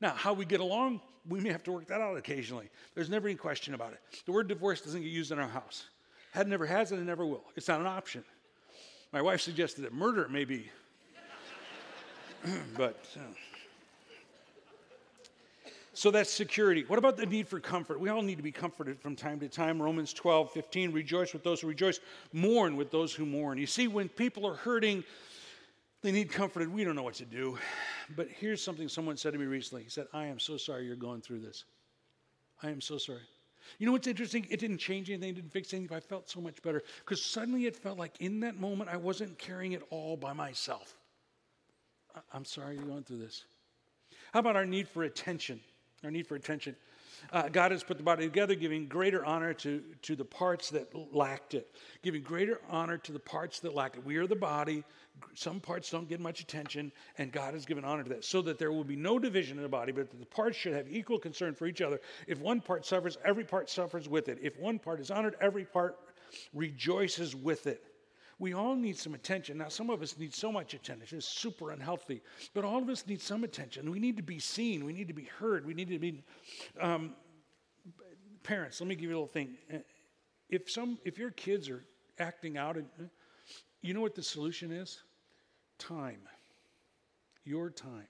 Now, 0.00 0.10
how 0.10 0.32
we 0.32 0.44
get 0.44 0.60
along, 0.60 1.00
we 1.28 1.40
may 1.40 1.50
have 1.50 1.62
to 1.64 1.72
work 1.72 1.86
that 1.86 2.00
out 2.00 2.16
occasionally. 2.16 2.68
There's 2.94 3.08
never 3.08 3.28
any 3.28 3.36
question 3.36 3.74
about 3.74 3.92
it. 3.92 4.00
The 4.26 4.32
word 4.32 4.48
divorce 4.48 4.80
doesn't 4.80 5.02
get 5.02 5.10
used 5.10 5.30
in 5.30 5.38
our 5.38 5.48
house. 5.48 5.84
Had 6.32 6.48
never 6.48 6.66
has 6.66 6.92
and 6.92 7.00
it 7.00 7.04
never 7.04 7.26
will. 7.26 7.44
It's 7.56 7.68
not 7.68 7.80
an 7.80 7.86
option. 7.86 8.24
My 9.12 9.20
wife 9.20 9.42
suggested 9.42 9.82
that 9.82 9.92
murder 9.92 10.26
may 10.28 10.44
be, 10.44 10.70
but. 12.76 13.04
Uh, 13.16 13.20
so 15.94 16.10
that's 16.10 16.30
security. 16.30 16.84
What 16.86 16.98
about 16.98 17.18
the 17.18 17.26
need 17.26 17.46
for 17.46 17.60
comfort? 17.60 18.00
We 18.00 18.08
all 18.08 18.22
need 18.22 18.36
to 18.36 18.42
be 18.42 18.50
comforted 18.50 18.98
from 18.98 19.14
time 19.14 19.38
to 19.40 19.48
time. 19.48 19.80
Romans 19.80 20.14
12, 20.14 20.50
15, 20.50 20.90
rejoice 20.90 21.34
with 21.34 21.44
those 21.44 21.60
who 21.60 21.68
rejoice, 21.68 22.00
mourn 22.32 22.76
with 22.76 22.90
those 22.90 23.12
who 23.12 23.26
mourn. 23.26 23.58
You 23.58 23.66
see, 23.66 23.88
when 23.88 24.08
people 24.08 24.46
are 24.46 24.54
hurting, 24.54 25.04
they 26.02 26.12
need 26.12 26.30
comforted. 26.30 26.72
We 26.72 26.84
don't 26.84 26.96
know 26.96 27.02
what 27.02 27.14
to 27.14 27.24
do. 27.24 27.58
But 28.16 28.28
here's 28.28 28.62
something 28.62 28.88
someone 28.88 29.16
said 29.16 29.32
to 29.32 29.38
me 29.38 29.46
recently. 29.46 29.84
He 29.84 29.90
said, 29.90 30.06
I 30.12 30.26
am 30.26 30.38
so 30.38 30.56
sorry 30.56 30.86
you're 30.86 30.96
going 30.96 31.20
through 31.20 31.40
this. 31.40 31.64
I 32.62 32.70
am 32.70 32.80
so 32.80 32.98
sorry. 32.98 33.20
You 33.78 33.86
know 33.86 33.92
what's 33.92 34.06
interesting? 34.06 34.46
It 34.50 34.58
didn't 34.60 34.78
change 34.78 35.08
anything, 35.08 35.30
it 35.30 35.34
didn't 35.36 35.52
fix 35.52 35.72
anything, 35.72 35.88
but 35.88 35.96
I 35.96 36.00
felt 36.00 36.28
so 36.28 36.40
much 36.40 36.60
better 36.62 36.82
because 36.98 37.24
suddenly 37.24 37.66
it 37.66 37.76
felt 37.76 37.98
like 37.98 38.20
in 38.20 38.40
that 38.40 38.58
moment 38.58 38.90
I 38.90 38.96
wasn't 38.96 39.38
carrying 39.38 39.72
it 39.72 39.82
all 39.90 40.16
by 40.16 40.32
myself. 40.32 40.96
I'm 42.32 42.44
sorry 42.44 42.76
you're 42.76 42.84
going 42.84 43.04
through 43.04 43.18
this. 43.18 43.44
How 44.32 44.40
about 44.40 44.56
our 44.56 44.66
need 44.66 44.88
for 44.88 45.04
attention? 45.04 45.60
Our 46.04 46.10
need 46.10 46.26
for 46.26 46.34
attention. 46.34 46.76
Uh, 47.30 47.48
God 47.48 47.70
has 47.70 47.82
put 47.82 47.96
the 47.96 48.02
body 48.02 48.24
together, 48.24 48.54
giving 48.54 48.86
greater 48.86 49.24
honor 49.24 49.54
to, 49.54 49.82
to 50.02 50.16
the 50.16 50.24
parts 50.24 50.70
that 50.70 50.92
lacked 51.14 51.54
it, 51.54 51.74
giving 52.02 52.22
greater 52.22 52.60
honor 52.68 52.98
to 52.98 53.12
the 53.12 53.18
parts 53.18 53.60
that 53.60 53.74
lack 53.74 53.96
it. 53.96 54.04
We 54.04 54.16
are 54.16 54.26
the 54.26 54.36
body. 54.36 54.84
Some 55.34 55.60
parts 55.60 55.90
don't 55.90 56.08
get 56.08 56.20
much 56.20 56.40
attention, 56.40 56.90
and 57.18 57.30
God 57.30 57.54
has 57.54 57.64
given 57.64 57.84
honor 57.84 58.02
to 58.02 58.08
that, 58.10 58.24
so 58.24 58.42
that 58.42 58.58
there 58.58 58.72
will 58.72 58.84
be 58.84 58.96
no 58.96 59.18
division 59.18 59.56
in 59.56 59.62
the 59.62 59.68
body, 59.68 59.92
but 59.92 60.10
that 60.10 60.18
the 60.18 60.26
parts 60.26 60.56
should 60.56 60.72
have 60.72 60.90
equal 60.90 61.18
concern 61.18 61.54
for 61.54 61.66
each 61.66 61.80
other. 61.80 62.00
If 62.26 62.38
one 62.40 62.60
part 62.60 62.84
suffers, 62.84 63.18
every 63.24 63.44
part 63.44 63.70
suffers 63.70 64.08
with 64.08 64.28
it. 64.28 64.38
If 64.42 64.58
one 64.58 64.78
part 64.78 65.00
is 65.00 65.10
honored, 65.10 65.36
every 65.40 65.64
part 65.64 65.98
rejoices 66.54 67.36
with 67.36 67.66
it. 67.66 67.84
We 68.38 68.54
all 68.54 68.74
need 68.74 68.98
some 68.98 69.14
attention. 69.14 69.58
Now, 69.58 69.68
some 69.68 69.90
of 69.90 70.02
us 70.02 70.18
need 70.18 70.34
so 70.34 70.50
much 70.50 70.74
attention, 70.74 71.16
it's 71.16 71.26
super 71.26 71.70
unhealthy, 71.70 72.22
but 72.54 72.64
all 72.64 72.82
of 72.82 72.88
us 72.88 73.06
need 73.06 73.20
some 73.20 73.44
attention. 73.44 73.90
We 73.90 73.98
need 73.98 74.16
to 74.16 74.22
be 74.22 74.38
seen, 74.38 74.84
we 74.84 74.92
need 74.92 75.08
to 75.08 75.14
be 75.14 75.28
heard, 75.38 75.66
we 75.66 75.74
need 75.74 75.88
to 75.88 75.98
be. 75.98 76.22
Um, 76.80 77.14
parents, 78.42 78.80
let 78.80 78.88
me 78.88 78.94
give 78.94 79.04
you 79.04 79.10
a 79.10 79.18
little 79.18 79.26
thing. 79.26 79.56
If, 80.48 80.70
some, 80.70 80.98
if 81.04 81.18
your 81.18 81.30
kids 81.30 81.68
are 81.68 81.84
acting 82.18 82.58
out, 82.58 82.76
you 83.80 83.94
know 83.94 84.00
what 84.00 84.14
the 84.14 84.22
solution 84.22 84.72
is? 84.72 85.02
Time. 85.78 86.20
Your 87.44 87.70
time. 87.70 88.06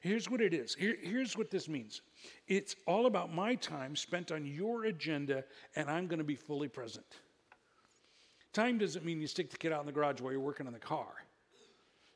Here's 0.00 0.30
what 0.30 0.40
it 0.40 0.54
is. 0.54 0.74
Here, 0.74 0.96
here's 1.00 1.36
what 1.36 1.50
this 1.50 1.68
means 1.68 2.02
it's 2.46 2.76
all 2.86 3.06
about 3.06 3.32
my 3.32 3.54
time 3.54 3.96
spent 3.96 4.32
on 4.32 4.46
your 4.46 4.84
agenda, 4.84 5.44
and 5.76 5.90
I'm 5.90 6.06
going 6.06 6.18
to 6.18 6.24
be 6.24 6.36
fully 6.36 6.68
present. 6.68 7.06
Time 8.54 8.78
doesn't 8.78 9.04
mean 9.04 9.20
you 9.20 9.26
stick 9.26 9.50
the 9.50 9.58
kid 9.58 9.72
out 9.72 9.80
in 9.80 9.86
the 9.86 9.92
garage 9.92 10.20
while 10.20 10.32
you're 10.32 10.40
working 10.40 10.66
on 10.66 10.72
the 10.72 10.78
car. 10.78 11.08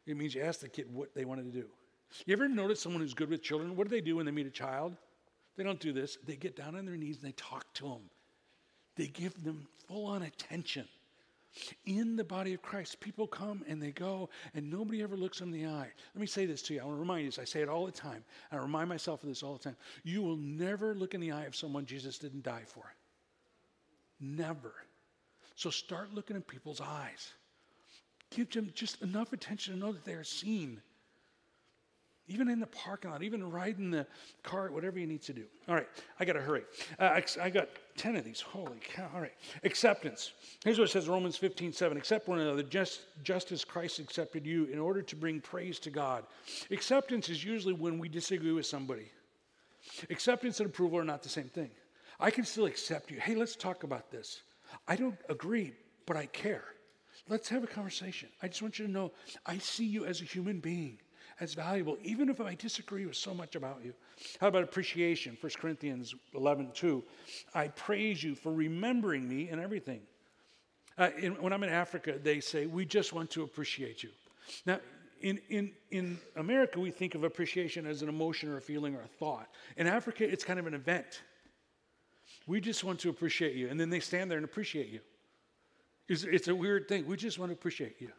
It 0.06 0.16
means 0.16 0.34
you 0.34 0.42
ask 0.42 0.60
the 0.60 0.68
kid 0.68 0.86
what 0.90 1.14
they 1.14 1.24
wanted 1.26 1.52
to 1.52 1.60
do. 1.60 1.66
You 2.24 2.32
ever 2.32 2.48
notice 2.48 2.80
someone 2.80 3.02
who's 3.02 3.12
good 3.12 3.28
with 3.28 3.42
children? 3.42 3.76
What 3.76 3.88
do 3.88 3.90
they 3.90 4.00
do 4.00 4.16
when 4.16 4.24
they 4.24 4.32
meet 4.32 4.46
a 4.46 4.50
child? 4.50 4.96
They 5.56 5.64
don't 5.64 5.80
do 5.80 5.92
this. 5.92 6.16
They 6.24 6.36
get 6.36 6.56
down 6.56 6.76
on 6.76 6.86
their 6.86 6.96
knees 6.96 7.16
and 7.16 7.26
they 7.26 7.32
talk 7.32 7.66
to 7.74 7.88
them. 7.88 8.02
They 8.96 9.08
give 9.08 9.44
them 9.44 9.66
full 9.88 10.06
on 10.06 10.22
attention. 10.22 10.86
In 11.86 12.14
the 12.14 12.24
body 12.24 12.54
of 12.54 12.62
Christ, 12.62 13.00
people 13.00 13.26
come 13.26 13.64
and 13.66 13.82
they 13.82 13.90
go, 13.90 14.28
and 14.54 14.70
nobody 14.70 15.02
ever 15.02 15.16
looks 15.16 15.40
them 15.40 15.52
in 15.52 15.60
the 15.60 15.68
eye. 15.68 15.90
Let 16.14 16.20
me 16.20 16.26
say 16.26 16.46
this 16.46 16.62
to 16.62 16.74
you. 16.74 16.80
I 16.80 16.84
want 16.84 16.96
to 16.96 17.00
remind 17.00 17.24
you 17.24 17.30
this. 17.30 17.38
I 17.38 17.44
say 17.44 17.62
it 17.62 17.68
all 17.68 17.86
the 17.86 17.92
time. 17.92 18.22
I 18.52 18.56
remind 18.56 18.88
myself 18.88 19.22
of 19.22 19.28
this 19.28 19.42
all 19.42 19.54
the 19.54 19.64
time. 19.64 19.76
You 20.04 20.22
will 20.22 20.36
never 20.36 20.94
look 20.94 21.14
in 21.14 21.20
the 21.20 21.32
eye 21.32 21.44
of 21.44 21.56
someone 21.56 21.84
Jesus 21.84 22.18
didn't 22.18 22.44
die 22.44 22.64
for. 22.64 22.84
Never. 24.20 24.74
So 25.58 25.70
start 25.70 26.14
looking 26.14 26.36
in 26.36 26.42
people's 26.42 26.80
eyes. 26.80 27.32
Give 28.30 28.48
them 28.48 28.70
just 28.76 29.02
enough 29.02 29.32
attention 29.32 29.74
to 29.74 29.80
know 29.80 29.90
that 29.90 30.04
they 30.04 30.12
are 30.12 30.22
seen. 30.22 30.80
Even 32.28 32.48
in 32.48 32.60
the 32.60 32.68
parking 32.68 33.10
lot, 33.10 33.24
even 33.24 33.50
riding 33.50 33.90
the 33.90 34.06
car, 34.44 34.70
whatever 34.70 35.00
you 35.00 35.06
need 35.08 35.22
to 35.22 35.32
do. 35.32 35.46
All 35.68 35.74
right, 35.74 35.88
I 36.20 36.24
got 36.24 36.34
to 36.34 36.40
hurry. 36.40 36.62
Uh, 37.00 37.20
I 37.42 37.50
got 37.50 37.70
10 37.96 38.14
of 38.14 38.24
these. 38.24 38.40
Holy 38.40 38.78
cow. 38.78 39.10
All 39.12 39.20
right. 39.20 39.32
Acceptance. 39.64 40.30
Here's 40.62 40.78
what 40.78 40.84
it 40.90 40.92
says 40.92 41.08
Romans 41.08 41.36
15, 41.36 41.72
7. 41.72 41.98
Accept 41.98 42.28
one 42.28 42.38
another 42.38 42.62
just, 42.62 43.00
just 43.24 43.50
as 43.50 43.64
Christ 43.64 43.98
accepted 43.98 44.46
you 44.46 44.66
in 44.66 44.78
order 44.78 45.02
to 45.02 45.16
bring 45.16 45.40
praise 45.40 45.80
to 45.80 45.90
God. 45.90 46.24
Acceptance 46.70 47.28
is 47.28 47.42
usually 47.42 47.74
when 47.74 47.98
we 47.98 48.08
disagree 48.08 48.52
with 48.52 48.66
somebody. 48.66 49.10
Acceptance 50.08 50.60
and 50.60 50.68
approval 50.68 51.00
are 51.00 51.04
not 51.04 51.24
the 51.24 51.28
same 51.28 51.48
thing. 51.48 51.70
I 52.20 52.30
can 52.30 52.44
still 52.44 52.66
accept 52.66 53.10
you. 53.10 53.18
Hey, 53.18 53.34
let's 53.34 53.56
talk 53.56 53.82
about 53.82 54.12
this. 54.12 54.42
I 54.86 54.96
don't 54.96 55.18
agree, 55.28 55.72
but 56.06 56.16
I 56.16 56.26
care. 56.26 56.64
Let's 57.28 57.48
have 57.48 57.64
a 57.64 57.66
conversation. 57.66 58.28
I 58.42 58.48
just 58.48 58.62
want 58.62 58.78
you 58.78 58.86
to 58.86 58.90
know 58.90 59.12
I 59.44 59.58
see 59.58 59.84
you 59.84 60.06
as 60.06 60.20
a 60.20 60.24
human 60.24 60.60
being, 60.60 60.98
as 61.40 61.54
valuable, 61.54 61.98
even 62.02 62.28
if 62.28 62.40
I 62.40 62.54
disagree 62.54 63.04
with 63.06 63.16
so 63.16 63.34
much 63.34 63.54
about 63.54 63.80
you. 63.84 63.92
How 64.40 64.48
about 64.48 64.62
appreciation? 64.62 65.36
1 65.40 65.52
Corinthians 65.60 66.14
11, 66.34 66.70
2. 66.74 67.02
I 67.54 67.68
praise 67.68 68.22
you 68.22 68.34
for 68.34 68.52
remembering 68.52 69.28
me 69.28 69.48
and 69.48 69.60
everything. 69.60 70.00
Uh, 70.96 71.10
in, 71.16 71.32
when 71.34 71.52
I'm 71.52 71.62
in 71.62 71.68
Africa, 71.70 72.18
they 72.20 72.40
say, 72.40 72.66
We 72.66 72.84
just 72.84 73.12
want 73.12 73.30
to 73.30 73.42
appreciate 73.42 74.02
you. 74.02 74.10
Now, 74.66 74.80
in, 75.20 75.40
in, 75.48 75.72
in 75.90 76.18
America, 76.36 76.80
we 76.80 76.90
think 76.90 77.14
of 77.14 77.24
appreciation 77.24 77.86
as 77.86 78.02
an 78.02 78.08
emotion 78.08 78.48
or 78.48 78.56
a 78.56 78.60
feeling 78.60 78.94
or 78.94 79.02
a 79.02 79.08
thought. 79.08 79.48
In 79.76 79.86
Africa, 79.86 80.28
it's 80.28 80.44
kind 80.44 80.58
of 80.58 80.66
an 80.66 80.74
event. 80.74 81.22
We 82.48 82.62
just 82.62 82.82
want 82.82 82.98
to 83.00 83.10
appreciate 83.10 83.54
you. 83.54 83.68
And 83.68 83.78
then 83.78 83.90
they 83.90 84.00
stand 84.00 84.30
there 84.30 84.38
and 84.38 84.44
appreciate 84.44 84.88
you. 84.88 85.00
It's, 86.08 86.24
it's 86.24 86.48
a 86.48 86.54
weird 86.54 86.88
thing. 86.88 87.06
We 87.06 87.18
just 87.18 87.38
want 87.38 87.50
to 87.50 87.52
appreciate 87.52 88.00
you. 88.00 88.10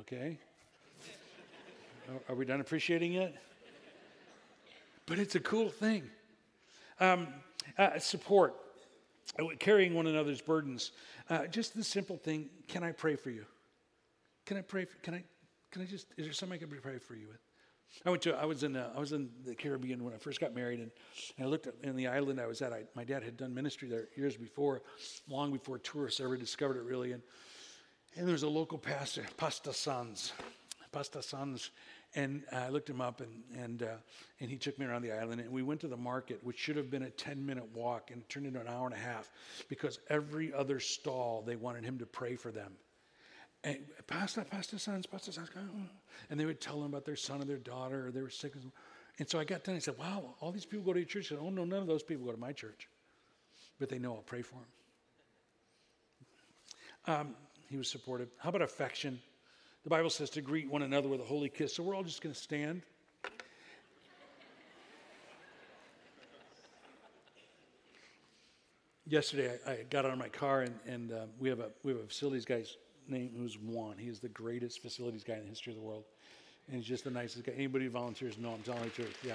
Okay? 0.00 0.38
Are 2.28 2.34
we 2.34 2.46
done 2.46 2.62
appreciating 2.62 3.12
yet? 3.12 3.34
But 5.04 5.18
it's 5.18 5.34
a 5.34 5.40
cool 5.40 5.68
thing. 5.68 6.04
Um, 7.00 7.28
uh, 7.76 7.98
support, 7.98 8.54
uh, 9.38 9.44
carrying 9.58 9.94
one 9.94 10.06
another's 10.06 10.40
burdens. 10.40 10.92
Uh, 11.28 11.46
just 11.46 11.76
the 11.76 11.84
simple 11.84 12.16
thing 12.16 12.48
can 12.66 12.82
I 12.82 12.92
pray 12.92 13.16
for 13.16 13.28
you? 13.28 13.44
Can 14.46 14.56
I 14.56 14.62
pray? 14.62 14.86
For, 14.86 14.96
can 14.98 15.14
I? 15.14 15.22
Can 15.70 15.82
I 15.82 15.84
just? 15.84 16.06
Is 16.16 16.24
there 16.24 16.32
something 16.32 16.56
I 16.56 16.58
can 16.58 16.68
pray 16.80 16.98
for 16.98 17.14
you 17.14 17.28
with? 17.28 17.45
I 18.04 18.10
went 18.10 18.22
to, 18.22 18.36
I 18.36 18.44
was 18.44 18.62
in, 18.62 18.76
uh, 18.76 18.92
I 18.94 19.00
was 19.00 19.12
in 19.12 19.30
the 19.44 19.54
Caribbean 19.54 20.04
when 20.04 20.12
I 20.14 20.18
first 20.18 20.40
got 20.40 20.54
married, 20.54 20.80
and, 20.80 20.90
and 21.38 21.46
I 21.46 21.50
looked 21.50 21.66
at 21.66 21.74
in 21.82 21.96
the 21.96 22.06
island 22.06 22.40
I 22.40 22.46
was 22.46 22.62
at. 22.62 22.72
I, 22.72 22.84
my 22.94 23.04
dad 23.04 23.22
had 23.22 23.36
done 23.36 23.54
ministry 23.54 23.88
there 23.88 24.08
years 24.16 24.36
before, 24.36 24.82
long 25.28 25.52
before 25.52 25.78
tourists 25.78 26.20
ever 26.20 26.36
discovered 26.36 26.76
it 26.76 26.84
really. 26.84 27.12
And 27.12 27.22
and 28.16 28.26
there 28.26 28.32
was 28.32 28.44
a 28.44 28.48
local 28.48 28.78
pastor, 28.78 29.24
Pastor 29.36 29.72
Sans, 29.72 30.32
Pastor 30.90 31.20
Sans, 31.20 31.70
and 32.14 32.44
I 32.50 32.70
looked 32.70 32.88
him 32.88 33.00
up, 33.00 33.20
and 33.20 33.42
and 33.54 33.82
uh, 33.82 33.96
and 34.40 34.50
he 34.50 34.56
took 34.56 34.78
me 34.78 34.86
around 34.86 35.02
the 35.02 35.12
island, 35.12 35.40
and 35.40 35.50
we 35.50 35.62
went 35.62 35.80
to 35.80 35.88
the 35.88 35.96
market, 35.96 36.40
which 36.42 36.58
should 36.58 36.76
have 36.76 36.90
been 36.90 37.02
a 37.02 37.10
ten 37.10 37.44
minute 37.44 37.66
walk, 37.74 38.10
and 38.10 38.26
turned 38.28 38.46
into 38.46 38.60
an 38.60 38.68
hour 38.68 38.86
and 38.86 38.94
a 38.94 38.98
half, 38.98 39.30
because 39.68 39.98
every 40.08 40.52
other 40.52 40.80
stall 40.80 41.42
they 41.46 41.56
wanted 41.56 41.84
him 41.84 41.98
to 41.98 42.06
pray 42.06 42.36
for 42.36 42.50
them. 42.50 42.72
And 43.66 43.78
pastor, 44.06 44.46
pastor 44.48 44.78
sons, 44.78 45.04
pastor 45.06 45.32
sons, 45.32 45.50
and 46.30 46.38
they 46.38 46.44
would 46.44 46.60
tell 46.60 46.76
them 46.76 46.84
about 46.84 47.04
their 47.04 47.16
son 47.16 47.42
or 47.42 47.44
their 47.44 47.56
daughter 47.56 48.06
or 48.06 48.12
they 48.12 48.22
were 48.22 48.30
sick. 48.30 48.52
And 49.18 49.28
so 49.28 49.40
I 49.40 49.44
got 49.44 49.64
done. 49.64 49.74
I 49.74 49.80
said, 49.80 49.98
wow, 49.98 50.36
all 50.40 50.52
these 50.52 50.64
people 50.64 50.84
go 50.84 50.92
to 50.92 51.00
your 51.00 51.08
church. 51.08 51.26
I 51.26 51.28
said, 51.30 51.38
oh, 51.42 51.50
no, 51.50 51.64
none 51.64 51.80
of 51.80 51.88
those 51.88 52.04
people 52.04 52.26
go 52.26 52.32
to 52.32 52.38
my 52.38 52.52
church. 52.52 52.88
But 53.80 53.88
they 53.88 53.98
know 53.98 54.14
I'll 54.14 54.22
pray 54.22 54.42
for 54.42 54.54
them. 54.54 54.66
Um, 57.08 57.34
he 57.68 57.76
was 57.76 57.88
supportive. 57.88 58.28
How 58.38 58.50
about 58.50 58.62
affection? 58.62 59.20
The 59.82 59.90
Bible 59.90 60.10
says 60.10 60.30
to 60.30 60.40
greet 60.40 60.70
one 60.70 60.82
another 60.82 61.08
with 61.08 61.20
a 61.20 61.24
holy 61.24 61.48
kiss. 61.48 61.74
So 61.74 61.82
we're 61.82 61.96
all 61.96 62.04
just 62.04 62.22
going 62.22 62.36
to 62.36 62.40
stand. 62.40 62.82
Yesterday, 69.08 69.58
I, 69.66 69.70
I, 69.70 69.82
got 69.90 70.04
out 70.04 70.12
of 70.12 70.18
my 70.18 70.28
car 70.28 70.62
and, 70.62 70.74
and 70.86 71.12
uh, 71.12 71.26
we 71.38 71.48
have 71.48 71.60
a 71.60 71.70
we 71.84 71.92
have 71.92 72.00
a 72.00 72.06
facilities 72.06 72.44
guys 72.44 72.76
name 73.08 73.32
who's 73.36 73.58
Juan. 73.58 73.96
He 73.98 74.08
is 74.08 74.20
the 74.20 74.28
greatest 74.28 74.82
facilities 74.82 75.24
guy 75.24 75.34
in 75.34 75.44
the 75.44 75.48
history 75.48 75.72
of 75.72 75.78
the 75.78 75.84
world. 75.84 76.04
And 76.68 76.76
he's 76.76 76.86
just 76.86 77.04
the 77.04 77.10
nicest 77.10 77.44
guy. 77.44 77.52
Anybody 77.52 77.84
who 77.84 77.90
volunteers 77.90 78.38
no, 78.38 78.52
I'm 78.52 78.62
telling 78.62 78.82
the 78.84 78.90
truth. 78.90 79.16
Yeah. 79.24 79.34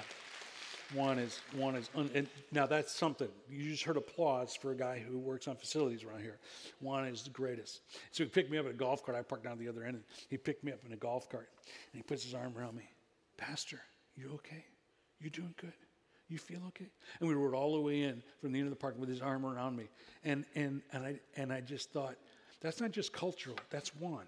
Juan 0.94 1.18
is 1.18 1.40
Juan 1.56 1.76
is 1.76 1.88
un, 1.94 2.10
and 2.14 2.26
now 2.50 2.66
that's 2.66 2.94
something. 2.94 3.28
You 3.48 3.70
just 3.70 3.82
heard 3.84 3.96
applause 3.96 4.54
for 4.54 4.72
a 4.72 4.76
guy 4.76 4.98
who 4.98 5.18
works 5.18 5.48
on 5.48 5.56
facilities 5.56 6.04
around 6.04 6.20
here. 6.20 6.38
Juan 6.80 7.06
is 7.06 7.22
the 7.22 7.30
greatest. 7.30 7.80
So 8.10 8.24
he 8.24 8.30
picked 8.30 8.50
me 8.50 8.58
up 8.58 8.66
in 8.66 8.72
a 8.72 8.74
golf 8.74 9.04
cart. 9.04 9.16
I 9.16 9.22
parked 9.22 9.44
down 9.44 9.54
at 9.54 9.58
the 9.58 9.68
other 9.68 9.84
end. 9.84 9.94
And 9.96 10.04
he 10.28 10.36
picked 10.36 10.64
me 10.64 10.72
up 10.72 10.80
in 10.86 10.92
a 10.92 10.96
golf 10.96 11.30
cart 11.30 11.48
and 11.64 11.98
he 11.98 12.02
puts 12.02 12.24
his 12.24 12.34
arm 12.34 12.52
around 12.58 12.76
me. 12.76 12.88
Pastor, 13.38 13.80
you 14.16 14.32
okay? 14.34 14.64
You 15.20 15.30
doing 15.30 15.54
good? 15.58 15.72
You 16.28 16.38
feel 16.38 16.60
okay? 16.68 16.86
And 17.20 17.28
we 17.28 17.34
rode 17.34 17.54
all 17.54 17.74
the 17.74 17.80
way 17.80 18.02
in 18.02 18.22
from 18.40 18.52
the 18.52 18.58
end 18.58 18.66
of 18.66 18.72
the 18.72 18.80
park 18.80 18.96
with 18.98 19.08
his 19.08 19.20
arm 19.20 19.44
around 19.44 19.76
me. 19.76 19.88
And 20.24 20.44
and 20.54 20.82
and 20.92 21.04
I 21.04 21.20
and 21.36 21.52
I 21.52 21.60
just 21.60 21.92
thought, 21.92 22.16
that's 22.62 22.80
not 22.80 22.92
just 22.92 23.12
cultural. 23.12 23.56
That's 23.70 23.94
Juan. 23.96 24.24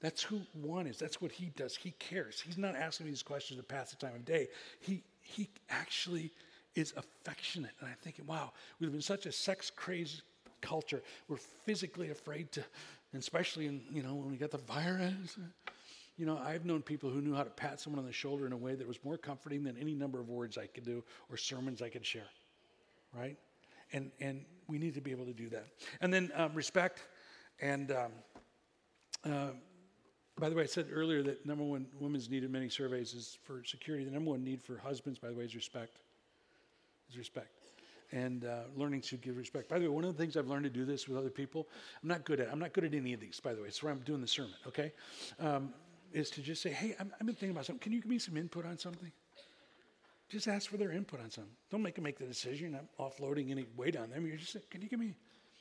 That's 0.00 0.22
who 0.22 0.40
Juan 0.54 0.86
is. 0.86 0.98
That's 0.98 1.20
what 1.20 1.30
he 1.30 1.50
does. 1.56 1.76
He 1.76 1.92
cares. 1.92 2.40
He's 2.40 2.56
not 2.56 2.74
asking 2.74 3.06
me 3.06 3.12
these 3.12 3.22
questions 3.22 3.60
to 3.60 3.64
pass 3.64 3.90
the 3.90 3.96
time 3.96 4.14
of 4.16 4.24
day. 4.24 4.48
He 4.80 5.02
he 5.20 5.48
actually 5.68 6.32
is 6.74 6.94
affectionate. 6.96 7.72
And 7.80 7.88
I'm 7.88 7.96
thinking, 8.02 8.26
wow, 8.26 8.52
we 8.78 8.86
live 8.86 8.94
in 8.94 9.02
such 9.02 9.26
a 9.26 9.32
sex 9.32 9.70
crazed 9.70 10.22
culture. 10.60 11.02
We're 11.28 11.36
physically 11.36 12.10
afraid 12.10 12.50
to, 12.52 12.64
especially 13.16 13.66
in, 13.66 13.82
you 13.92 14.02
know, 14.02 14.14
when 14.14 14.30
we 14.30 14.36
got 14.36 14.50
the 14.50 14.58
virus. 14.58 15.36
You 16.16 16.26
know, 16.26 16.38
I've 16.38 16.64
known 16.64 16.82
people 16.82 17.10
who 17.10 17.20
knew 17.20 17.34
how 17.34 17.42
to 17.42 17.50
pat 17.50 17.80
someone 17.80 17.98
on 17.98 18.06
the 18.06 18.12
shoulder 18.12 18.46
in 18.46 18.52
a 18.52 18.56
way 18.56 18.74
that 18.74 18.86
was 18.86 18.98
more 19.04 19.16
comforting 19.16 19.64
than 19.64 19.76
any 19.78 19.94
number 19.94 20.20
of 20.20 20.28
words 20.28 20.58
I 20.58 20.66
could 20.66 20.84
do 20.84 21.02
or 21.30 21.36
sermons 21.36 21.82
I 21.82 21.88
could 21.88 22.04
share. 22.04 22.28
Right? 23.16 23.36
And, 23.92 24.10
and 24.20 24.44
we 24.68 24.78
need 24.78 24.94
to 24.94 25.00
be 25.00 25.10
able 25.10 25.24
to 25.24 25.32
do 25.32 25.48
that. 25.50 25.66
And 26.00 26.12
then 26.12 26.30
um, 26.34 26.54
respect. 26.54 27.02
And 27.60 27.90
um, 27.92 28.12
uh, 29.24 29.50
by 30.38 30.48
the 30.48 30.56
way, 30.56 30.62
I 30.62 30.66
said 30.66 30.86
earlier 30.92 31.22
that 31.22 31.44
number 31.44 31.64
one 31.64 31.86
women's 31.98 32.30
need 32.30 32.44
in 32.44 32.50
many 32.50 32.68
surveys 32.68 33.12
is 33.12 33.38
for 33.44 33.62
security. 33.64 34.04
The 34.04 34.10
number 34.10 34.30
one 34.30 34.42
need 34.42 34.62
for 34.62 34.78
husbands, 34.78 35.18
by 35.18 35.28
the 35.28 35.34
way, 35.34 35.44
is 35.44 35.54
respect. 35.54 35.98
Is 37.10 37.18
respect. 37.18 37.48
And 38.12 38.44
uh, 38.44 38.62
learning 38.74 39.02
to 39.02 39.16
give 39.16 39.36
respect. 39.36 39.68
By 39.68 39.78
the 39.78 39.84
way, 39.84 39.88
one 39.90 40.04
of 40.04 40.16
the 40.16 40.20
things 40.20 40.36
I've 40.36 40.48
learned 40.48 40.64
to 40.64 40.70
do 40.70 40.84
this 40.84 41.06
with 41.06 41.18
other 41.18 41.30
people, 41.30 41.68
I'm 42.02 42.08
not 42.08 42.24
good 42.24 42.40
at. 42.40 42.50
I'm 42.50 42.58
not 42.58 42.72
good 42.72 42.84
at 42.84 42.94
any 42.94 43.12
of 43.12 43.20
these, 43.20 43.38
by 43.38 43.54
the 43.54 43.62
way. 43.62 43.68
It's 43.68 43.82
where 43.82 43.92
I'm 43.92 44.00
doing 44.00 44.20
the 44.20 44.26
sermon. 44.26 44.54
Okay, 44.66 44.92
um, 45.38 45.72
is 46.12 46.30
to 46.30 46.42
just 46.42 46.62
say, 46.62 46.70
hey, 46.70 46.96
i 46.98 47.02
have 47.02 47.26
been 47.26 47.28
thinking 47.34 47.50
about 47.50 47.66
something. 47.66 47.80
Can 47.80 47.92
you 47.92 48.00
give 48.00 48.10
me 48.10 48.18
some 48.18 48.36
input 48.36 48.66
on 48.66 48.78
something? 48.78 49.12
Just 50.28 50.48
ask 50.48 50.70
for 50.70 50.76
their 50.76 50.92
input 50.92 51.20
on 51.20 51.30
something. 51.30 51.52
Don't 51.70 51.82
make 51.82 51.96
them 51.96 52.04
make 52.04 52.18
the 52.18 52.24
decision. 52.24 52.76
I'm 52.76 52.88
offloading 52.98 53.50
any 53.50 53.66
weight 53.76 53.96
on 53.96 54.10
them. 54.10 54.26
You're 54.26 54.38
just 54.38 54.56
can 54.70 54.80
you 54.80 54.88
give 54.88 54.98
me? 54.98 55.14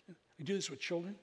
I 0.10 0.44
do 0.44 0.54
this 0.54 0.70
with 0.70 0.80
children. 0.80 1.16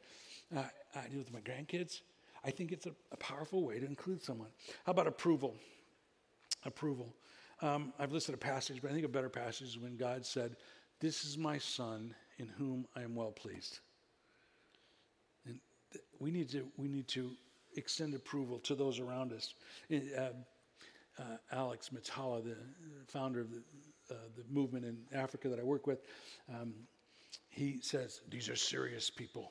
Uh, 0.54 0.62
I 0.94 1.08
do 1.08 1.18
with 1.18 1.32
my 1.32 1.40
grandkids. 1.40 2.02
I 2.44 2.50
think 2.50 2.72
it's 2.72 2.86
a, 2.86 2.92
a 3.10 3.16
powerful 3.16 3.64
way 3.64 3.78
to 3.80 3.86
include 3.86 4.22
someone. 4.22 4.48
How 4.84 4.92
about 4.92 5.06
approval? 5.06 5.56
Approval. 6.64 7.14
Um, 7.62 7.92
I've 7.98 8.12
listed 8.12 8.34
a 8.34 8.38
passage, 8.38 8.80
but 8.82 8.90
I 8.90 8.94
think 8.94 9.04
a 9.04 9.08
better 9.08 9.28
passage 9.28 9.68
is 9.68 9.78
when 9.78 9.96
God 9.96 10.24
said, 10.24 10.56
This 11.00 11.24
is 11.24 11.36
my 11.36 11.58
son 11.58 12.14
in 12.38 12.48
whom 12.48 12.86
I 12.94 13.02
am 13.02 13.14
well 13.14 13.32
pleased. 13.32 13.80
And 15.46 15.58
th- 15.92 16.04
we, 16.20 16.30
need 16.30 16.48
to, 16.50 16.66
we 16.76 16.88
need 16.88 17.08
to 17.08 17.30
extend 17.76 18.14
approval 18.14 18.58
to 18.60 18.74
those 18.74 19.00
around 19.00 19.32
us. 19.32 19.54
Uh, 19.90 19.96
uh, 21.18 21.22
Alex 21.50 21.90
Matala, 21.94 22.44
the 22.44 22.56
founder 23.06 23.40
of 23.40 23.50
the, 23.50 23.62
uh, 24.10 24.18
the 24.36 24.44
movement 24.50 24.84
in 24.84 24.98
Africa 25.14 25.48
that 25.48 25.58
I 25.58 25.62
work 25.62 25.86
with, 25.86 26.02
um, 26.54 26.74
he 27.48 27.80
says, 27.80 28.20
These 28.30 28.48
are 28.48 28.56
serious 28.56 29.10
people 29.10 29.50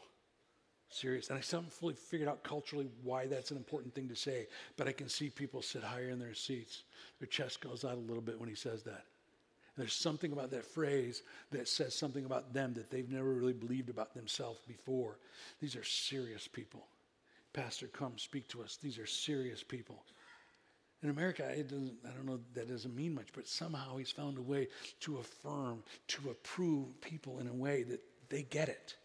serious. 0.95 1.29
And 1.29 1.37
I 1.37 1.41
still 1.41 1.59
haven't 1.59 1.73
fully 1.73 1.93
figured 1.93 2.29
out 2.29 2.43
culturally 2.43 2.87
why 3.03 3.27
that's 3.27 3.51
an 3.51 3.57
important 3.57 3.93
thing 3.93 4.07
to 4.09 4.15
say, 4.15 4.47
but 4.77 4.87
I 4.87 4.91
can 4.91 5.09
see 5.09 5.29
people 5.29 5.61
sit 5.61 5.83
higher 5.83 6.09
in 6.09 6.19
their 6.19 6.33
seats. 6.33 6.83
Their 7.19 7.27
chest 7.27 7.61
goes 7.61 7.85
out 7.85 7.97
a 7.97 8.07
little 8.07 8.21
bit 8.21 8.39
when 8.39 8.49
he 8.49 8.55
says 8.55 8.83
that. 8.83 9.03
And 9.75 9.83
there's 9.83 9.93
something 9.93 10.31
about 10.31 10.51
that 10.51 10.65
phrase 10.65 11.21
that 11.51 11.67
says 11.67 11.93
something 11.93 12.25
about 12.25 12.53
them 12.53 12.73
that 12.75 12.89
they've 12.89 13.09
never 13.09 13.33
really 13.33 13.53
believed 13.53 13.89
about 13.89 14.13
themselves 14.13 14.59
before. 14.67 15.17
These 15.61 15.75
are 15.75 15.83
serious 15.83 16.47
people. 16.47 16.87
Pastor, 17.51 17.87
come 17.87 18.17
speak 18.17 18.47
to 18.49 18.61
us. 18.63 18.77
These 18.81 18.97
are 18.97 19.05
serious 19.05 19.63
people. 19.63 20.03
In 21.03 21.09
America, 21.09 21.45
I 21.49 21.61
don't 21.61 22.25
know, 22.25 22.39
that 22.53 22.69
doesn't 22.69 22.95
mean 22.95 23.13
much, 23.13 23.27
but 23.33 23.47
somehow 23.47 23.97
he's 23.97 24.11
found 24.11 24.37
a 24.37 24.41
way 24.41 24.69
to 25.01 25.17
affirm, 25.17 25.83
to 26.07 26.29
approve 26.31 26.99
people 27.01 27.39
in 27.39 27.47
a 27.47 27.53
way 27.53 27.83
that 27.83 28.01
they 28.29 28.43
get 28.43 28.69
it. 28.69 28.95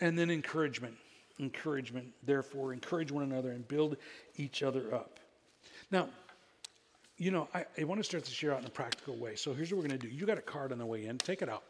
And 0.00 0.18
then 0.18 0.30
encouragement. 0.30 0.96
Encouragement. 1.40 2.08
Therefore, 2.24 2.72
encourage 2.72 3.10
one 3.10 3.24
another 3.24 3.50
and 3.50 3.66
build 3.66 3.96
each 4.36 4.62
other 4.62 4.94
up. 4.94 5.18
Now, 5.90 6.08
you 7.16 7.30
know, 7.30 7.48
I, 7.52 7.64
I 7.78 7.84
want 7.84 7.98
to 7.98 8.04
start 8.04 8.24
this 8.24 8.42
year 8.42 8.52
out 8.52 8.60
in 8.60 8.66
a 8.66 8.70
practical 8.70 9.16
way. 9.16 9.34
So 9.34 9.52
here's 9.52 9.72
what 9.72 9.82
we're 9.82 9.88
going 9.88 10.00
to 10.00 10.06
do. 10.06 10.14
You 10.14 10.24
got 10.24 10.38
a 10.38 10.42
card 10.42 10.70
on 10.70 10.78
the 10.78 10.86
way 10.86 11.06
in. 11.06 11.18
Take 11.18 11.42
it 11.42 11.48
out. 11.48 11.64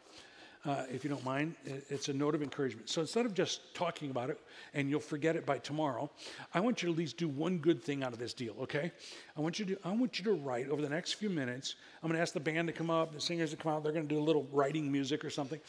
Uh, 0.65 0.83
if 0.91 1.05
you 1.05 1.09
don't 1.09 1.23
mind. 1.23 1.55
It's 1.65 2.09
a 2.09 2.13
note 2.13 2.35
of 2.35 2.43
encouragement. 2.43 2.89
So 2.89 2.99
instead 2.99 3.25
of 3.25 3.33
just 3.33 3.73
talking 3.73 4.11
about 4.11 4.29
it 4.29 4.41
and 4.73 4.89
you'll 4.89 4.99
forget 4.99 5.37
it 5.37 5.45
by 5.45 5.57
tomorrow, 5.57 6.11
I 6.53 6.59
want 6.59 6.81
you 6.81 6.87
to 6.87 6.91
at 6.91 6.97
least 6.97 7.15
do 7.15 7.29
one 7.29 7.59
good 7.59 7.81
thing 7.81 8.03
out 8.03 8.11
of 8.11 8.19
this 8.19 8.33
deal, 8.33 8.55
okay? 8.63 8.91
I 9.37 9.41
want 9.41 9.57
you 9.57 9.65
to, 9.67 9.77
I 9.85 9.91
want 9.93 10.19
you 10.19 10.25
to 10.25 10.33
write 10.33 10.69
over 10.69 10.81
the 10.81 10.89
next 10.89 11.13
few 11.13 11.29
minutes. 11.29 11.75
I'm 12.03 12.09
going 12.09 12.17
to 12.17 12.21
ask 12.21 12.33
the 12.33 12.41
band 12.41 12.67
to 12.67 12.73
come 12.73 12.89
up, 12.89 13.13
the 13.13 13.21
singers 13.21 13.51
to 13.51 13.55
come 13.55 13.71
out. 13.71 13.83
They're 13.83 13.93
going 13.93 14.07
to 14.07 14.13
do 14.13 14.19
a 14.19 14.21
little 14.21 14.45
writing 14.51 14.91
music 14.91 15.23
or 15.23 15.29
something. 15.29 15.61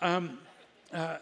Um, 0.00 0.38
uh, 0.92 1.18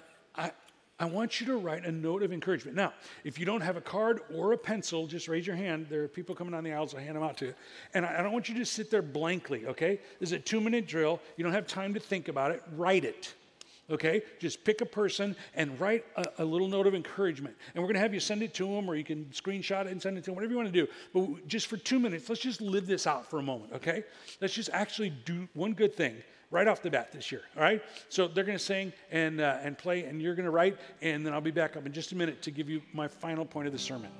I, 1.01 1.07
want 1.07 1.41
you 1.41 1.47
to 1.47 1.57
write 1.57 1.85
a 1.85 1.91
note 1.91 2.23
of 2.23 2.33
encouragement. 2.33 2.77
Now, 2.77 2.93
if 3.25 3.39
you 3.39 3.47
don't 3.47 3.63
have 3.63 3.77
a 3.77 3.81
card 3.81 4.21
or 4.33 4.53
a 4.53 4.59
pencil, 4.59 5.07
just 5.07 5.29
raise 5.29 5.47
your 5.47 5.57
hand. 5.57 5.87
There 5.89 6.03
are 6.05 6.09
people 6.09 6.35
coming 6.35 6.53
down 6.53 6.63
the 6.63 6.73
aisles. 6.73 6.95
I'll 6.95 7.01
hand 7.01 7.17
them 7.17 7.23
out 7.23 7.37
to 7.39 7.47
you. 7.47 7.55
And 7.95 8.05
I, 8.05 8.19
I 8.19 8.23
don't 8.23 8.33
want 8.33 8.49
you 8.49 8.55
to 8.57 8.67
sit 8.67 8.91
there 8.91 9.03
blankly, 9.03 9.67
okay? 9.67 10.01
This 10.21 10.29
is 10.29 10.33
a 10.33 10.39
two 10.39 10.61
minute 10.61 10.87
drill. 10.87 11.21
You 11.37 11.45
don't 11.45 11.53
have 11.53 11.67
time 11.67 11.95
to 11.95 12.01
think 12.01 12.29
about 12.29 12.51
it. 12.51 12.63
Write 12.77 13.05
it, 13.05 13.35
okay? 13.91 14.23
Just 14.39 14.63
pick 14.63 14.83
a 14.83 14.87
person 14.87 15.35
and 15.55 15.79
write 15.81 16.05
a, 16.17 16.27
a 16.39 16.45
little 16.45 16.69
note 16.69 16.87
of 16.87 16.95
encouragement. 16.95 17.57
And 17.75 17.83
we're 17.83 17.89
going 17.89 17.95
to 17.95 18.01
have 18.01 18.15
you 18.15 18.21
send 18.21 18.43
it 18.43 18.53
to 18.55 18.67
them 18.67 18.89
or 18.89 18.95
you 18.95 19.05
can 19.05 19.25
screenshot 19.27 19.87
it 19.87 19.93
and 19.93 20.01
send 20.01 20.19
it 20.19 20.25
to 20.25 20.27
them, 20.27 20.35
whatever 20.37 20.53
you 20.53 20.59
want 20.59 20.73
to 20.73 20.87
do. 20.87 20.91
But 21.15 21.49
just 21.49 21.67
for 21.67 21.79
two 21.79 21.99
minutes, 21.99 22.29
let's 22.29 22.43
just 22.43 22.61
live 22.61 22.87
this 22.87 23.07
out 23.07 23.29
for 23.29 23.39
a 23.39 23.43
moment, 23.43 23.73
okay? 23.73 24.05
Let's 24.41 24.55
just 24.55 24.71
actually 24.73 25.11
do 25.11 25.49
one 25.55 25.73
good 25.73 25.95
thing 25.95 26.23
right 26.51 26.67
off 26.67 26.83
the 26.83 26.91
bat 26.91 27.13
this 27.13 27.31
year. 27.31 27.43
All 27.57 27.63
right? 27.63 27.83
So 28.09 28.29
they're 28.29 28.45
going 28.45 28.59
to 28.59 28.65
sing 28.65 28.93
and, 29.11 29.41
uh, 29.41 29.59
and 29.63 29.79
play, 29.79 30.05
and 30.05 30.21
you're 30.21 30.35
going 30.35 30.45
to 30.45 30.51
write, 30.51 30.79
and 31.01 31.25
then 31.25 31.33
I'll 31.33 31.41
be 31.41 31.51
back 31.51 31.77
up 31.77 31.87
in 31.87 31.93
just 31.93 32.13
a 32.13 32.17
minute 32.17 32.43
to 32.43 32.51
give 32.51 32.69
you 32.69 32.83
my 32.93 33.09
final 33.09 33.45
point 33.45 33.67
of 33.67 33.73
the 33.73 33.79
sermon. 33.79 34.11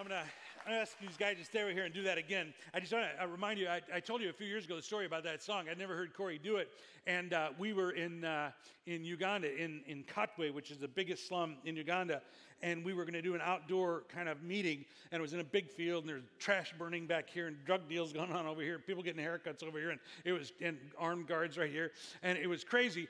I'm 0.00 0.08
gonna 0.08 0.80
ask 0.80 0.98
these 0.98 1.18
guys 1.18 1.36
to 1.36 1.44
stay 1.44 1.60
over 1.60 1.72
here 1.72 1.84
and 1.84 1.92
do 1.92 2.02
that 2.04 2.16
again. 2.16 2.54
I 2.72 2.80
just 2.80 2.90
want 2.90 3.04
to 3.20 3.28
remind 3.28 3.58
you. 3.58 3.68
I, 3.68 3.82
I 3.94 4.00
told 4.00 4.22
you 4.22 4.30
a 4.30 4.32
few 4.32 4.46
years 4.46 4.64
ago 4.64 4.74
the 4.74 4.80
story 4.80 5.04
about 5.04 5.24
that 5.24 5.42
song. 5.42 5.66
I'd 5.70 5.76
never 5.76 5.94
heard 5.94 6.14
Corey 6.14 6.40
do 6.42 6.56
it, 6.56 6.70
and 7.06 7.34
uh, 7.34 7.50
we 7.58 7.74
were 7.74 7.90
in 7.90 8.24
uh, 8.24 8.52
in 8.86 9.04
Uganda 9.04 9.54
in 9.54 9.82
in 9.86 10.04
Katwe, 10.04 10.54
which 10.54 10.70
is 10.70 10.78
the 10.78 10.88
biggest 10.88 11.28
slum 11.28 11.56
in 11.66 11.76
Uganda, 11.76 12.22
and 12.62 12.82
we 12.82 12.94
were 12.94 13.04
going 13.04 13.12
to 13.12 13.20
do 13.20 13.34
an 13.34 13.42
outdoor 13.44 14.04
kind 14.08 14.30
of 14.30 14.42
meeting, 14.42 14.86
and 15.12 15.20
it 15.20 15.22
was 15.22 15.34
in 15.34 15.40
a 15.40 15.44
big 15.44 15.68
field, 15.68 16.04
and 16.04 16.08
there's 16.08 16.22
trash 16.38 16.72
burning 16.78 17.06
back 17.06 17.28
here, 17.28 17.46
and 17.48 17.62
drug 17.66 17.86
deals 17.86 18.10
going 18.14 18.32
on 18.32 18.46
over 18.46 18.62
here, 18.62 18.78
people 18.78 19.02
getting 19.02 19.22
haircuts 19.22 19.62
over 19.62 19.78
here, 19.78 19.90
and 19.90 20.00
it 20.24 20.32
was 20.32 20.54
and 20.62 20.78
armed 20.98 21.28
guards 21.28 21.58
right 21.58 21.70
here, 21.70 21.92
and 22.22 22.38
it 22.38 22.46
was 22.46 22.64
crazy. 22.64 23.06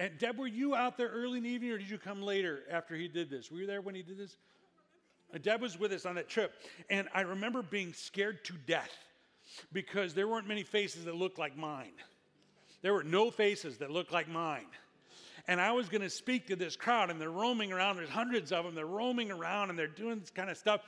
And 0.00 0.18
Deb, 0.18 0.38
were 0.38 0.48
you 0.48 0.74
out 0.74 0.98
there 0.98 1.08
early 1.08 1.38
in 1.38 1.44
the 1.44 1.50
evening, 1.50 1.70
or 1.70 1.78
did 1.78 1.88
you 1.88 1.98
come 1.98 2.20
later 2.20 2.64
after 2.68 2.96
he 2.96 3.06
did 3.06 3.30
this? 3.30 3.48
Were 3.48 3.58
you 3.58 3.66
there 3.68 3.80
when 3.80 3.94
he 3.94 4.02
did 4.02 4.18
this? 4.18 4.38
Deb 5.42 5.60
was 5.60 5.78
with 5.78 5.92
us 5.92 6.06
on 6.06 6.14
that 6.14 6.28
trip, 6.28 6.54
and 6.88 7.08
I 7.14 7.22
remember 7.22 7.62
being 7.62 7.92
scared 7.92 8.44
to 8.44 8.54
death 8.66 8.92
because 9.72 10.14
there 10.14 10.28
weren't 10.28 10.48
many 10.48 10.62
faces 10.62 11.04
that 11.04 11.14
looked 11.14 11.38
like 11.38 11.56
mine. 11.56 11.92
There 12.82 12.92
were 12.92 13.04
no 13.04 13.30
faces 13.30 13.78
that 13.78 13.90
looked 13.90 14.12
like 14.12 14.28
mine. 14.28 14.66
And 15.48 15.60
I 15.60 15.72
was 15.72 15.88
going 15.88 16.02
to 16.02 16.10
speak 16.10 16.48
to 16.48 16.56
this 16.56 16.76
crowd, 16.76 17.10
and 17.10 17.20
they're 17.20 17.30
roaming 17.30 17.72
around. 17.72 17.96
There's 17.96 18.08
hundreds 18.08 18.50
of 18.50 18.64
them. 18.64 18.74
They're 18.74 18.86
roaming 18.86 19.30
around, 19.30 19.70
and 19.70 19.78
they're 19.78 19.86
doing 19.86 20.18
this 20.18 20.30
kind 20.30 20.50
of 20.50 20.56
stuff. 20.56 20.80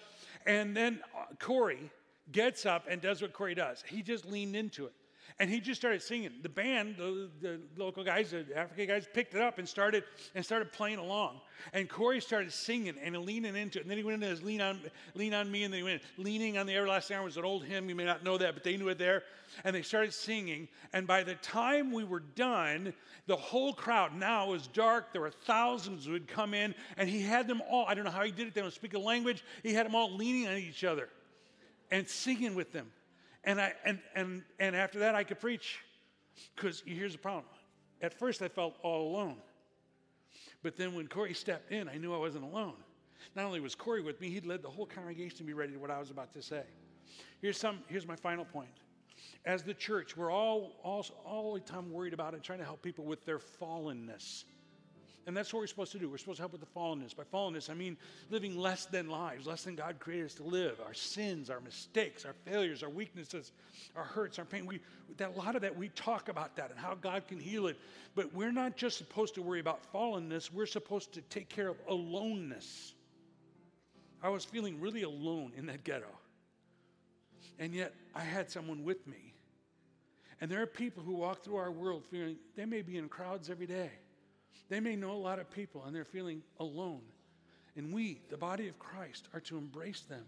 And 0.46 0.76
then 0.76 1.00
uh, 1.16 1.34
Corey 1.38 1.90
gets 2.32 2.66
up 2.66 2.86
and 2.88 3.00
does 3.00 3.22
what 3.22 3.32
Corey 3.32 3.54
does. 3.54 3.84
He 3.86 4.02
just 4.02 4.26
leaned 4.26 4.56
into 4.56 4.86
it. 4.86 4.92
And 5.38 5.48
he 5.48 5.60
just 5.60 5.80
started 5.80 6.02
singing. 6.02 6.30
The 6.42 6.48
band, 6.48 6.96
the, 6.96 7.28
the 7.40 7.60
local 7.76 8.02
guys, 8.02 8.32
the 8.32 8.44
African 8.56 8.86
guys, 8.86 9.06
picked 9.12 9.34
it 9.34 9.40
up 9.40 9.58
and 9.58 9.68
started 9.68 10.04
and 10.34 10.44
started 10.44 10.72
playing 10.72 10.98
along. 10.98 11.40
And 11.72 11.88
Corey 11.88 12.20
started 12.20 12.52
singing 12.52 12.94
and 13.02 13.16
leaning 13.18 13.54
into 13.54 13.78
it. 13.78 13.82
And 13.82 13.90
then 13.90 13.98
he 13.98 14.04
went 14.04 14.14
into 14.14 14.26
his 14.26 14.42
lean 14.42 14.60
on, 14.60 14.80
lean 15.14 15.34
on 15.34 15.50
me, 15.50 15.64
and 15.64 15.72
then 15.72 15.78
he 15.78 15.84
went 15.84 16.02
leaning 16.16 16.58
on 16.58 16.66
the 16.66 16.74
everlasting 16.74 17.16
arm 17.16 17.24
was 17.24 17.36
an 17.36 17.44
old 17.44 17.64
hymn. 17.64 17.88
You 17.88 17.94
may 17.94 18.04
not 18.04 18.24
know 18.24 18.36
that, 18.38 18.54
but 18.54 18.64
they 18.64 18.76
knew 18.76 18.88
it 18.88 18.98
there. 18.98 19.22
And 19.64 19.74
they 19.74 19.82
started 19.82 20.12
singing. 20.12 20.68
And 20.92 21.06
by 21.06 21.22
the 21.22 21.34
time 21.36 21.92
we 21.92 22.04
were 22.04 22.22
done, 22.34 22.92
the 23.26 23.36
whole 23.36 23.72
crowd 23.74 24.16
now 24.16 24.50
was 24.50 24.66
dark. 24.68 25.12
There 25.12 25.22
were 25.22 25.30
thousands 25.30 26.06
who 26.06 26.14
had 26.14 26.26
come 26.26 26.54
in, 26.54 26.74
and 26.96 27.08
he 27.08 27.22
had 27.22 27.46
them 27.46 27.62
all. 27.70 27.86
I 27.86 27.94
don't 27.94 28.04
know 28.04 28.10
how 28.10 28.24
he 28.24 28.32
did 28.32 28.48
it. 28.48 28.54
They 28.54 28.60
don't 28.60 28.72
speak 28.72 28.94
a 28.94 28.98
language. 28.98 29.44
He 29.62 29.72
had 29.72 29.86
them 29.86 29.94
all 29.94 30.14
leaning 30.14 30.48
on 30.48 30.56
each 30.56 30.84
other 30.84 31.08
and 31.90 32.08
singing 32.08 32.54
with 32.54 32.72
them. 32.72 32.90
And, 33.48 33.58
I, 33.58 33.72
and, 33.86 33.98
and, 34.14 34.42
and 34.60 34.76
after 34.76 34.98
that, 34.98 35.14
I 35.14 35.24
could 35.24 35.40
preach. 35.40 35.78
Because 36.54 36.82
here's 36.84 37.12
the 37.12 37.18
problem. 37.18 37.46
At 38.02 38.12
first, 38.12 38.42
I 38.42 38.48
felt 38.48 38.76
all 38.82 39.08
alone. 39.08 39.36
But 40.62 40.76
then 40.76 40.94
when 40.94 41.08
Corey 41.08 41.32
stepped 41.32 41.72
in, 41.72 41.88
I 41.88 41.96
knew 41.96 42.14
I 42.14 42.18
wasn't 42.18 42.44
alone. 42.44 42.74
Not 43.34 43.46
only 43.46 43.60
was 43.60 43.74
Corey 43.74 44.02
with 44.02 44.20
me, 44.20 44.28
he'd 44.28 44.44
led 44.44 44.62
the 44.62 44.68
whole 44.68 44.84
congregation 44.84 45.38
to 45.38 45.44
be 45.44 45.54
ready 45.54 45.72
to 45.72 45.78
what 45.78 45.90
I 45.90 45.98
was 45.98 46.10
about 46.10 46.30
to 46.34 46.42
say. 46.42 46.62
Here's, 47.40 47.56
some, 47.56 47.78
here's 47.88 48.06
my 48.06 48.16
final 48.16 48.44
point. 48.44 48.68
As 49.46 49.62
the 49.62 49.72
church, 49.72 50.14
we're 50.14 50.30
all, 50.30 50.76
all, 50.84 51.06
all 51.24 51.54
the 51.54 51.60
time 51.60 51.90
worried 51.90 52.12
about 52.12 52.34
and 52.34 52.42
trying 52.42 52.58
to 52.58 52.66
help 52.66 52.82
people 52.82 53.06
with 53.06 53.24
their 53.24 53.38
fallenness. 53.38 54.44
And 55.28 55.36
that's 55.36 55.52
what 55.52 55.60
we're 55.60 55.66
supposed 55.66 55.92
to 55.92 55.98
do. 55.98 56.08
We're 56.08 56.16
supposed 56.16 56.38
to 56.38 56.42
help 56.42 56.52
with 56.52 56.62
the 56.62 56.80
fallenness. 56.80 57.14
By 57.14 57.24
fallenness, 57.24 57.68
I 57.68 57.74
mean 57.74 57.98
living 58.30 58.56
less 58.56 58.86
than 58.86 59.10
lives, 59.10 59.46
less 59.46 59.62
than 59.62 59.76
God 59.76 59.98
created 59.98 60.24
us 60.24 60.34
to 60.36 60.42
live. 60.42 60.80
Our 60.82 60.94
sins, 60.94 61.50
our 61.50 61.60
mistakes, 61.60 62.24
our 62.24 62.32
failures, 62.46 62.82
our 62.82 62.88
weaknesses, 62.88 63.52
our 63.94 64.04
hurts, 64.04 64.38
our 64.38 64.46
pain. 64.46 64.64
We, 64.64 64.80
that, 65.18 65.34
a 65.36 65.38
lot 65.38 65.54
of 65.54 65.60
that, 65.60 65.76
we 65.76 65.90
talk 65.90 66.30
about 66.30 66.56
that 66.56 66.70
and 66.70 66.78
how 66.80 66.94
God 66.94 67.28
can 67.28 67.38
heal 67.38 67.66
it. 67.66 67.76
But 68.14 68.32
we're 68.32 68.50
not 68.50 68.74
just 68.74 68.96
supposed 68.96 69.34
to 69.34 69.42
worry 69.42 69.60
about 69.60 69.92
fallenness, 69.92 70.50
we're 70.50 70.64
supposed 70.64 71.12
to 71.12 71.20
take 71.20 71.50
care 71.50 71.68
of 71.68 71.76
aloneness. 71.90 72.94
I 74.22 74.30
was 74.30 74.46
feeling 74.46 74.80
really 74.80 75.02
alone 75.02 75.52
in 75.58 75.66
that 75.66 75.84
ghetto. 75.84 76.08
And 77.58 77.74
yet, 77.74 77.92
I 78.14 78.22
had 78.22 78.50
someone 78.50 78.82
with 78.82 79.06
me. 79.06 79.34
And 80.40 80.50
there 80.50 80.62
are 80.62 80.66
people 80.66 81.02
who 81.02 81.16
walk 81.16 81.44
through 81.44 81.56
our 81.56 81.70
world 81.70 82.06
feeling 82.10 82.36
they 82.56 82.64
may 82.64 82.80
be 82.80 82.96
in 82.96 83.10
crowds 83.10 83.50
every 83.50 83.66
day. 83.66 83.90
They 84.68 84.80
may 84.80 84.96
know 84.96 85.12
a 85.12 85.14
lot 85.14 85.38
of 85.38 85.50
people 85.50 85.84
and 85.86 85.94
they're 85.94 86.04
feeling 86.04 86.42
alone. 86.60 87.02
And 87.76 87.92
we, 87.92 88.20
the 88.28 88.36
body 88.36 88.68
of 88.68 88.78
Christ, 88.78 89.28
are 89.32 89.40
to 89.40 89.56
embrace 89.56 90.00
them, 90.02 90.24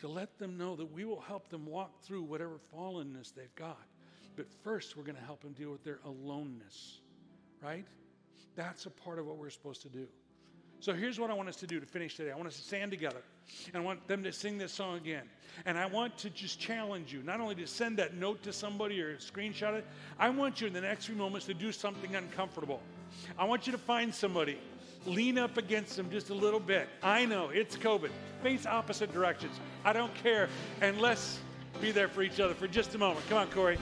to 0.00 0.08
let 0.08 0.38
them 0.38 0.58
know 0.58 0.76
that 0.76 0.92
we 0.92 1.04
will 1.04 1.20
help 1.20 1.48
them 1.48 1.66
walk 1.66 2.02
through 2.02 2.22
whatever 2.22 2.58
fallenness 2.74 3.32
they've 3.34 3.54
got. 3.54 3.86
But 4.36 4.46
first, 4.64 4.96
we're 4.96 5.04
going 5.04 5.16
to 5.16 5.24
help 5.24 5.42
them 5.42 5.52
deal 5.52 5.70
with 5.70 5.84
their 5.84 6.00
aloneness, 6.04 7.00
right? 7.62 7.84
That's 8.56 8.86
a 8.86 8.90
part 8.90 9.18
of 9.18 9.26
what 9.26 9.36
we're 9.36 9.50
supposed 9.50 9.82
to 9.82 9.88
do. 9.88 10.08
So 10.80 10.92
here's 10.92 11.18
what 11.18 11.30
I 11.30 11.34
want 11.34 11.48
us 11.48 11.56
to 11.56 11.66
do 11.66 11.80
to 11.80 11.86
finish 11.86 12.16
today. 12.16 12.30
I 12.30 12.36
want 12.36 12.46
us 12.46 12.56
to 12.56 12.62
stand 12.62 12.92
together 12.92 13.20
and 13.66 13.76
I 13.76 13.80
want 13.80 14.06
them 14.06 14.22
to 14.22 14.32
sing 14.32 14.58
this 14.58 14.72
song 14.72 14.96
again. 14.96 15.24
And 15.66 15.76
I 15.76 15.86
want 15.86 16.16
to 16.18 16.30
just 16.30 16.60
challenge 16.60 17.12
you, 17.12 17.22
not 17.22 17.40
only 17.40 17.56
to 17.56 17.66
send 17.66 17.96
that 17.98 18.14
note 18.14 18.42
to 18.44 18.52
somebody 18.52 19.00
or 19.00 19.16
screenshot 19.16 19.74
it, 19.74 19.86
I 20.18 20.30
want 20.30 20.60
you 20.60 20.68
in 20.68 20.72
the 20.72 20.80
next 20.80 21.06
few 21.06 21.16
moments 21.16 21.46
to 21.46 21.54
do 21.54 21.72
something 21.72 22.14
uncomfortable. 22.14 22.80
I 23.38 23.44
want 23.44 23.66
you 23.66 23.72
to 23.72 23.78
find 23.78 24.14
somebody. 24.14 24.58
Lean 25.06 25.38
up 25.38 25.56
against 25.56 25.96
them 25.96 26.10
just 26.10 26.30
a 26.30 26.34
little 26.34 26.60
bit. 26.60 26.88
I 27.02 27.24
know 27.24 27.50
it's 27.50 27.76
COVID. 27.76 28.10
Face 28.42 28.66
opposite 28.66 29.12
directions. 29.12 29.58
I 29.84 29.92
don't 29.92 30.14
care. 30.14 30.48
And 30.80 31.00
let's 31.00 31.38
be 31.80 31.92
there 31.92 32.08
for 32.08 32.22
each 32.22 32.40
other 32.40 32.54
for 32.54 32.66
just 32.66 32.94
a 32.94 32.98
moment. 32.98 33.26
Come 33.28 33.38
on, 33.38 33.50
Corey. 33.50 33.78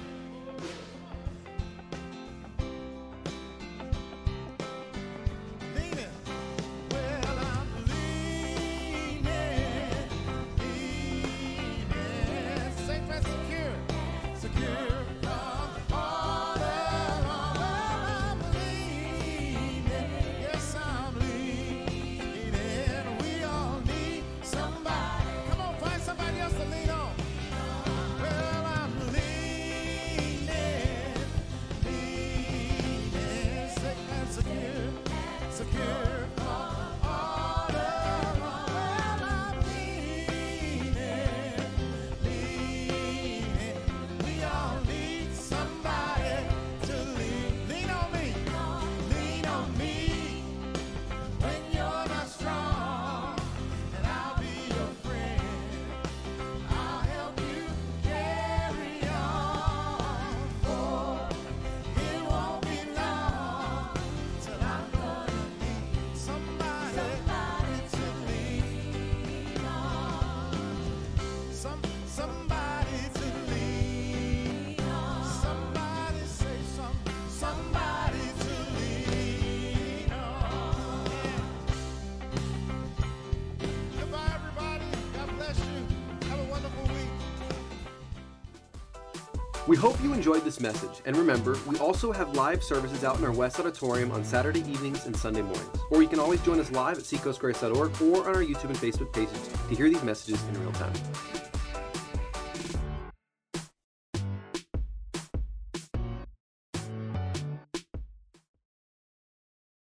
We 89.76 89.82
hope 89.82 90.02
you 90.02 90.14
enjoyed 90.14 90.42
this 90.42 90.58
message, 90.58 91.02
and 91.04 91.14
remember, 91.18 91.58
we 91.66 91.76
also 91.76 92.10
have 92.10 92.34
live 92.34 92.64
services 92.64 93.04
out 93.04 93.18
in 93.18 93.24
our 93.26 93.30
West 93.30 93.60
Auditorium 93.60 94.10
on 94.10 94.24
Saturday 94.24 94.60
evenings 94.60 95.04
and 95.04 95.14
Sunday 95.14 95.42
mornings. 95.42 95.68
Or 95.90 96.00
you 96.00 96.08
can 96.08 96.18
always 96.18 96.40
join 96.40 96.58
us 96.58 96.70
live 96.70 96.96
at 96.96 97.04
seacoastgrace.org 97.04 98.00
or 98.00 98.26
on 98.26 98.34
our 98.34 98.42
YouTube 98.42 98.70
and 98.70 98.78
Facebook 98.78 99.12
pages 99.12 99.38
to 99.68 99.74
hear 99.74 99.90
these 99.90 100.02
messages 100.02 100.42
in 100.44 100.62
real 100.62 100.72
time. 100.72 100.94